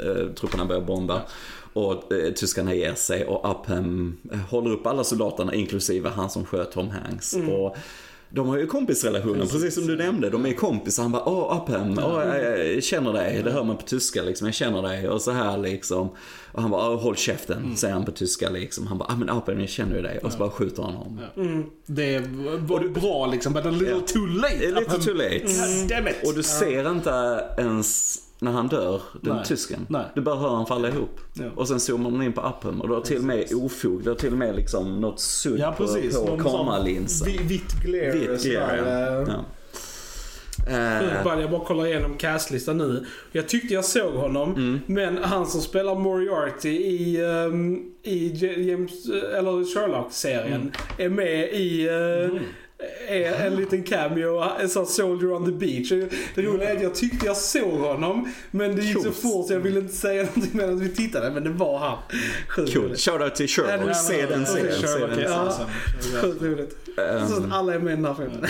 [0.01, 1.23] eh, trupperna börjar bomba.
[1.73, 6.45] Och eh, tyskarna ger sig och Upham eh, håller upp alla soldaterna inklusive han som
[6.45, 7.35] sköt Tom Hanks.
[7.35, 7.49] Mm.
[7.49, 7.77] Och
[8.33, 10.31] de har ju kompisrelationen, precis som du nämnde.
[10.31, 11.03] De är kompisar.
[11.03, 13.43] Han bara, åh Upham, åh, jag, jag känner dig.
[13.45, 14.47] Det hör man på tyska liksom.
[14.47, 15.09] Jag känner dig.
[15.09, 16.09] Och så här liksom.
[16.53, 17.77] Och han bara, åh, håll käften, Mm.
[17.77, 18.87] säger han på tyska liksom.
[18.87, 20.19] Han bara, ah, men Upham, jag känner ju dig.
[20.19, 21.21] Och så bara skjuter han honom.
[21.87, 22.19] Det
[22.59, 24.01] var bra liksom, but a little Ja.
[24.07, 24.55] too late.
[24.67, 25.35] Är lite too late.
[25.37, 26.29] It.
[26.29, 27.11] Och du ser inte
[27.59, 29.45] ens när han dör, den Nej.
[29.45, 29.87] tysken.
[29.89, 30.05] Nej.
[30.15, 31.21] Du bara hör han falla ihop.
[31.35, 31.45] Ja.
[31.57, 34.03] Och sen zoomar man in på Upham och du har till och med ofog.
[34.05, 36.17] Du har till och med liksom något sudd Ja, precis.
[36.17, 37.27] på, på kameralinsen.
[37.33, 38.13] vi- Vitt glare.
[38.13, 39.45] Vitt glare, ja.
[41.25, 43.07] ball, Jag bara kollar igenom castlistan nu.
[43.33, 44.81] Jag tyckte jag såg honom, Mm.
[44.87, 48.29] men han som spelar Moriarty i, ehm, i
[48.71, 49.07] James,
[49.39, 50.73] eller Sherlock-serien Mm.
[50.99, 52.41] är med i eh,
[53.09, 55.93] är en liten cameo, en sån Soldier on the Beach.
[56.35, 59.53] Det roliga är att jag tyckte jag såg honom, men det gick så fort så
[59.53, 61.99] jag ville inte säga någonting medan vi tittade, men det var han.
[62.49, 62.97] Sjukt Cool.
[62.97, 63.97] Shoutout till Sherlock.
[63.97, 64.47] Se den serien.
[64.47, 65.51] Se den serien.
[66.21, 66.77] Sjukt roligt.
[66.99, 68.47] Ehm, Så att alla är med i den här filmen.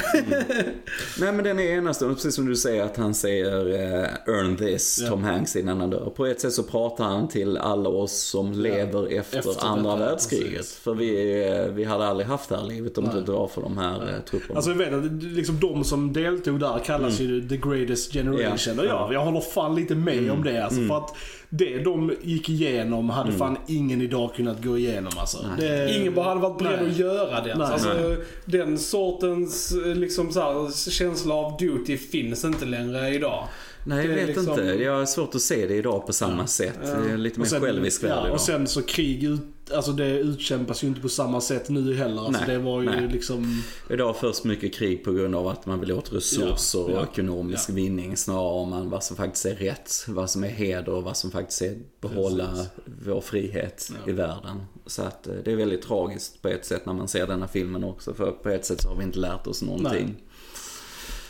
[1.21, 5.05] Nej men den är enastående, precis som du säger att han säger eh, earn this,
[5.09, 6.13] Tom Hanks innan han dör.
[6.17, 10.57] På ett sätt så pratar han till alla oss som lever efter, Efter andra världskriget.
[10.57, 10.75] precis.
[10.77, 13.63] För vi, eh, vi hade aldrig haft det här livet om det inte var för
[13.63, 14.55] de här trupperna.
[14.57, 18.75] Alltså jag vet att liksom de som deltog där kallas ju the greatest generation.
[18.77, 18.83] Ja.
[18.83, 20.31] Och ja, jag håller fan lite med Mm.
[20.31, 20.65] om det.
[20.65, 21.17] Alltså, För att
[21.49, 25.39] det de gick igenom hade fan ingen idag kunnat gå igenom alltså.
[25.59, 27.55] Det, Ingen bara hade varit beredd att göra det.
[27.55, 27.67] Nej.
[27.67, 33.45] Alltså, den sortens eh, liksom, så här, känsla av duty finns inte längre idag.
[33.85, 36.79] Nej jag vet liksom- inte, jag har svårt att se det idag på samma sätt.
[36.83, 38.35] Det är lite mer sen- självisk värld ja, idag.
[38.35, 39.41] Och sen så krig ut,
[39.75, 42.23] alltså det utkämpas ju inte på samma sätt nu heller.
[42.23, 43.09] Alltså Nej, det var ju nej.
[43.13, 43.63] liksom...
[43.91, 47.13] Idag förs mycket krig på grund av att man vill åt resurser Ja, ja, och
[47.13, 51.03] ekonomisk vinning snarare om man vad som faktiskt är rätt, vad som är heder och
[51.03, 52.67] vad som faktiskt är behålla
[53.07, 54.61] vår frihet i världen.
[54.87, 57.85] Så att eh, det är väldigt tragiskt på ett sätt när man ser denna filmen
[57.85, 60.17] också för på ett sätt så har vi inte lärt oss någonting.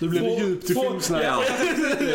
[0.01, 1.23] Nu blev det djupt i från- filmsnack.
[1.25, 1.43] Ja,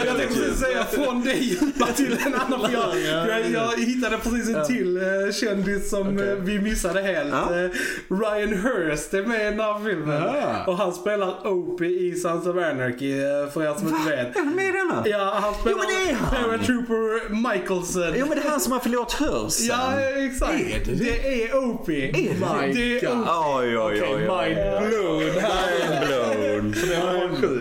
[0.05, 2.59] jag tänkte precis säga från det djupa till en annan.
[2.69, 2.95] för Jag,
[3.29, 6.29] jag, jag hittade precis en till eh, kändis som Okej.
[6.29, 7.29] eh, vi missade helt.
[7.31, 7.59] Ja.
[7.63, 7.69] Eh,
[8.09, 10.21] Ryan Hurst är med i den här filmen.
[10.23, 10.65] Ja.
[10.67, 14.35] Och han spelar Opie i Sons of Anarchy, eh, för er som inte vet.
[14.35, 15.03] Är han med i denna?
[15.05, 16.43] Ja, han spelar Jo, men det är han.
[16.43, 18.13] Paratrooper Michelson.
[18.15, 19.67] Jo men det är han som har förlorat hörseln.
[19.69, 20.53] Ja, exakt.
[20.53, 21.03] Är det det?
[21.03, 22.11] det är Opie.
[22.11, 23.27] My det är God.
[23.59, 24.01] Oj, Opie.
[24.01, 24.45] oj, oj, oj.
[24.45, 25.19] Mind blown.
[25.19, 26.73] Mind blown.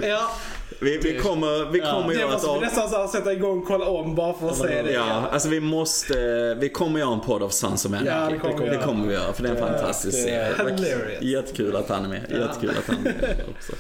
[0.03, 0.04] Ja,
[0.81, 2.61] Vi, vi kommer, vi kommer det göra ett måste vi av...
[2.61, 4.93] nästan så här sätta igång och kolla om bara för att se det.
[4.93, 8.09] Ja, alltså vi måste, vi kommer göra en podd av Sons of Anarchy.
[8.09, 10.55] Ja, det kommer vi det kommer vi göra, för det är en fantastisk det är
[10.55, 10.75] serie.
[10.77, 11.23] hilarious.
[11.23, 12.21] Jättekul att han är med.
[12.31, 13.73] Jättekul att han är med också.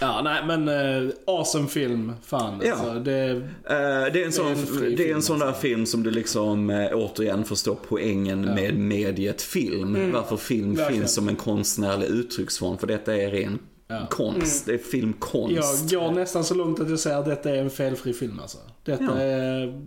[0.00, 2.12] Ja, nej men uh, awesome film.
[2.26, 2.72] Fan Ja.
[2.72, 2.94] alltså.
[2.94, 3.26] Det,
[3.70, 5.60] Eh, det är en sån, en fri det är en film, sån där alltså.
[5.62, 10.12] film som du liksom eh, återigen förstår poängen med mediet film.
[10.12, 11.00] Varför film Verkligen.
[11.00, 12.78] finns som en konstnärlig uttrycksform.
[12.78, 13.58] För detta är ren
[13.88, 14.06] Ja.
[14.10, 14.66] konst.
[14.66, 15.92] Det är filmkonst.
[15.92, 18.58] jag går nästan så långt att jag säger att detta är en felfri film alltså.
[18.86, 19.18] Detta Ja.
[19.20, 19.80] är...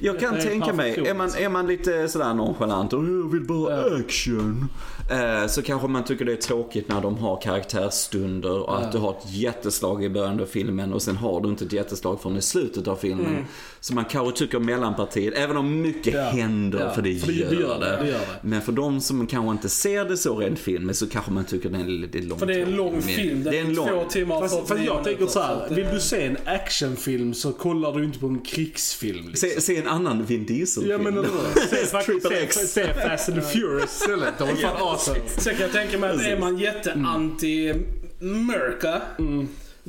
[0.00, 3.32] Jag kan Det är tänka mig, är man, är man lite sådär nonchalant och jag
[3.32, 4.68] vill bara ha action.
[5.10, 8.98] Eh, så kanske man tycker det är tråkigt när de har karaktärsstunder och att du
[8.98, 12.36] har ett jätteslag i början av filmen och sen har du inte ett jätteslag från
[12.36, 13.44] i slutet av filmen.
[13.80, 16.22] Så man kanske tycker mellanpartiet, även om mycket Ja.
[16.22, 17.86] händer, Ja, för, det, för det- gör det gör det.
[17.90, 18.26] det, det gör det.
[18.42, 21.68] Men för de som kanske inte ser det så rent filmen så kanske man tycker
[21.70, 22.38] den är lite lång.
[22.38, 23.42] För det är en lång film.
[23.42, 23.88] Den Det är en lång.
[23.88, 26.00] två timmar och Fast, fast 49 jag tänker minuter, så här, att, vill eh, du
[26.00, 29.28] se en actionfilm så kollar du inte på en krigsfilm.
[29.28, 29.48] Liksom.
[29.48, 31.04] Se, se en annan Vin Diesel-film.
[31.04, 31.24] Ja men?
[31.70, 34.34] Se faktiskt, se, se Fast and Furious istället.
[34.38, 35.20] De är fan awesome.
[35.38, 39.00] Sen kan jag tänka mig att är man jätteanti-Merca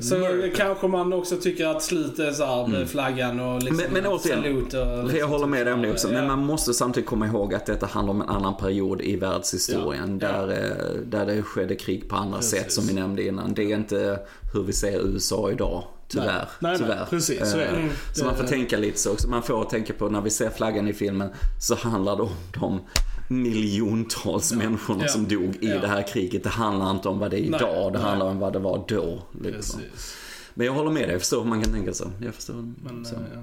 [0.00, 0.52] Så Murder.
[0.56, 4.42] kanske man också tycker att slutet är såhär med flaggan och liksom Men- men återigen,
[4.42, 6.26] salut och Jag liksom håller med dig om det också, men Ja.
[6.26, 10.28] man måste samtidigt komma ihåg att detta handlar om en annan period i världshistorien Ja.
[10.28, 10.56] Där, eh,
[11.06, 12.60] där det skedde krig på andra Precis.
[12.60, 13.54] sätt som vi nämnde innan.
[13.54, 14.18] Det är inte
[14.54, 16.26] hur vi ser USA idag, tyvärr.
[16.26, 17.06] Nej, nej, nej, tyvärr.
[17.10, 17.64] precis, så är det.
[17.64, 17.90] Eh, Mm.
[18.14, 19.28] Så man får Det- tänka lite så också.
[19.28, 21.30] Man får tänka på när vi ser flaggan i filmen
[21.60, 22.30] så handlar det om
[22.60, 22.80] de
[23.34, 25.08] miljontals människorna Ja.
[25.08, 25.80] som dog i Ja.
[25.80, 26.42] det här kriget.
[26.44, 28.08] Det handlar inte om vad det är Nej, idag, det nej.
[28.08, 29.22] handlar om vad det var då.
[29.42, 29.80] Liksom.
[30.54, 32.10] Men jag håller med dig, jag förstår hur man kan tänka så.
[32.22, 32.54] Jag förstår.
[32.84, 33.14] Men, så.
[33.14, 33.40] eh, ja.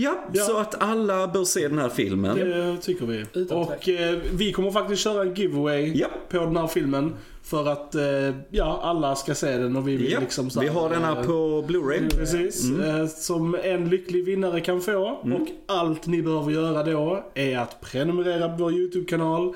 [0.00, 0.44] Ja, Ja.
[0.44, 2.36] så att alla bör se den här filmen.
[2.36, 3.24] Det tycker vi.
[3.34, 6.06] Utan och eh, vi kommer faktiskt köra en giveaway Ja.
[6.30, 7.14] på den här filmen.
[7.42, 8.02] För att eh,
[8.50, 11.16] ja, alla ska se den och vi vill Ja, liksom så vi har den här
[11.20, 12.10] eh, på Blu-ray.
[12.16, 15.08] Precis, eh, som en lycklig vinnare kan få.
[15.22, 19.54] Och allt ni behöver göra då är att prenumerera på vår YouTube-kanal,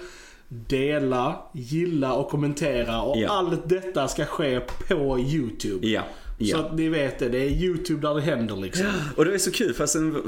[0.48, 3.02] dela, gilla och kommentera.
[3.02, 3.28] Och Ja.
[3.28, 5.86] allt detta ska ske på YouTube.
[6.42, 8.86] Ja, Så att ni vet det, det är YouTube där det händer liksom.
[9.16, 10.22] Och det är så kul för sen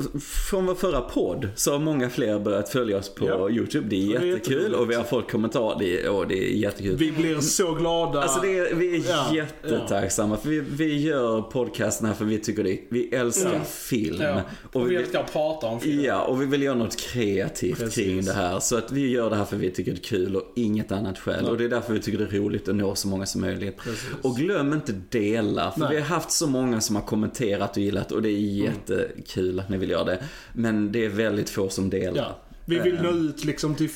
[0.51, 3.51] från vår förra podd så har många fler börjat följa oss på Ja.
[3.51, 3.87] YouTube.
[3.89, 5.79] Det är det är jättekul och vi har fått kommentarer.
[5.79, 6.97] Det är, åh, det är jättekul.
[6.97, 8.23] Vi blir så glada.
[8.23, 12.39] Alltså det är, vi är Ja, jättetacksamma för vi, vi gör podcasten här för vi
[12.39, 14.17] tycker det, vi älskar film.
[14.21, 14.41] Ja.
[14.73, 16.05] Och Och vi, vi älskar att prata om film.
[16.05, 17.95] ja, och vi vill göra något kreativt Precis.
[18.05, 18.61] kring det här.
[18.61, 21.19] Så att vi gör det här för vi tycker det är kul och inget annat
[21.19, 21.45] skäl.
[21.45, 23.77] Och det är därför vi tycker det är roligt att nå så många som möjligt.
[23.77, 24.05] Precis.
[24.23, 25.89] Och glöm inte dela, för Nej.
[25.91, 29.69] vi har haft så många som har kommenterat och gillat och det är jättekul att
[29.69, 30.25] ni vill göra det.
[30.53, 32.17] Men det är väldigt få som delar.
[32.17, 32.54] Ja.
[32.67, 33.89] Vi vill nå ut liksom till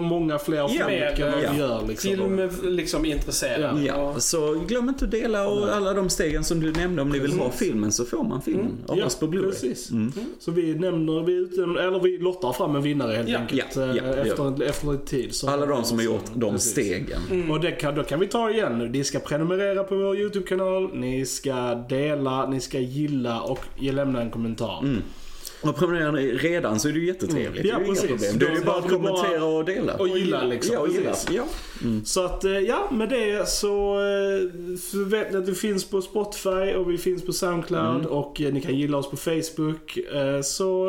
[0.00, 1.86] många fler folk än vad vi gör.
[1.88, 2.10] Liksom.
[2.10, 3.78] Film liksom intresserad.
[3.82, 4.12] Ja.
[4.14, 7.02] Ja, så glöm inte att dela och alla de stegen som du nämnde.
[7.02, 9.50] Om ni vill ha filmen så får man filmen av Ja, oss på Blu-ray.
[9.50, 9.90] precis.
[10.38, 13.38] Så vi nämner, vi, ut, eller vi lottar fram en vinnare helt Ja.
[13.38, 13.76] enkelt.
[13.76, 15.34] Ja, ja, eh, efter, en, efter en tid.
[15.34, 16.72] Så Alla de som har gjort de Precis.
[16.72, 17.50] stegen.
[17.50, 18.88] Och det kan, då kan vi ta igen nu.
[18.88, 24.20] Ni ska prenumerera på vår YouTube-kanal, ni ska dela, ni ska gilla och ge- lämna
[24.20, 24.98] en kommentar.
[25.62, 27.64] Och prenumererar ni redan så är det ju jättetrevligt.
[27.66, 28.38] Ja, det är ju inga problem.
[28.38, 29.94] Då är det bara att kommentera och dela.
[29.94, 30.74] Och gilla liksom.
[30.74, 31.14] Ja, och gilla.
[31.30, 31.44] Ja.
[32.04, 36.02] Så att, eh, ja, med det så eh, så vet ni att vi finns på
[36.02, 39.98] Spotify och vi finns på Soundcloud och eh, ni kan gilla oss på Facebook.
[40.44, 40.88] Så,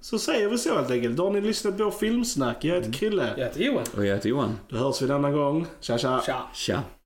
[0.00, 1.16] så säger vi så helt enkelt.
[1.16, 2.64] Då har ni lyssnat på filmsnack.
[2.64, 3.34] Jag heter Krille.
[3.36, 3.84] Jag heter Johan.
[3.96, 4.58] Och jag heter Johan.
[4.68, 5.66] Då hörs vi en annan gång.
[5.80, 6.22] Tja tja.
[6.26, 6.42] Tja.
[6.54, 6.82] Tja.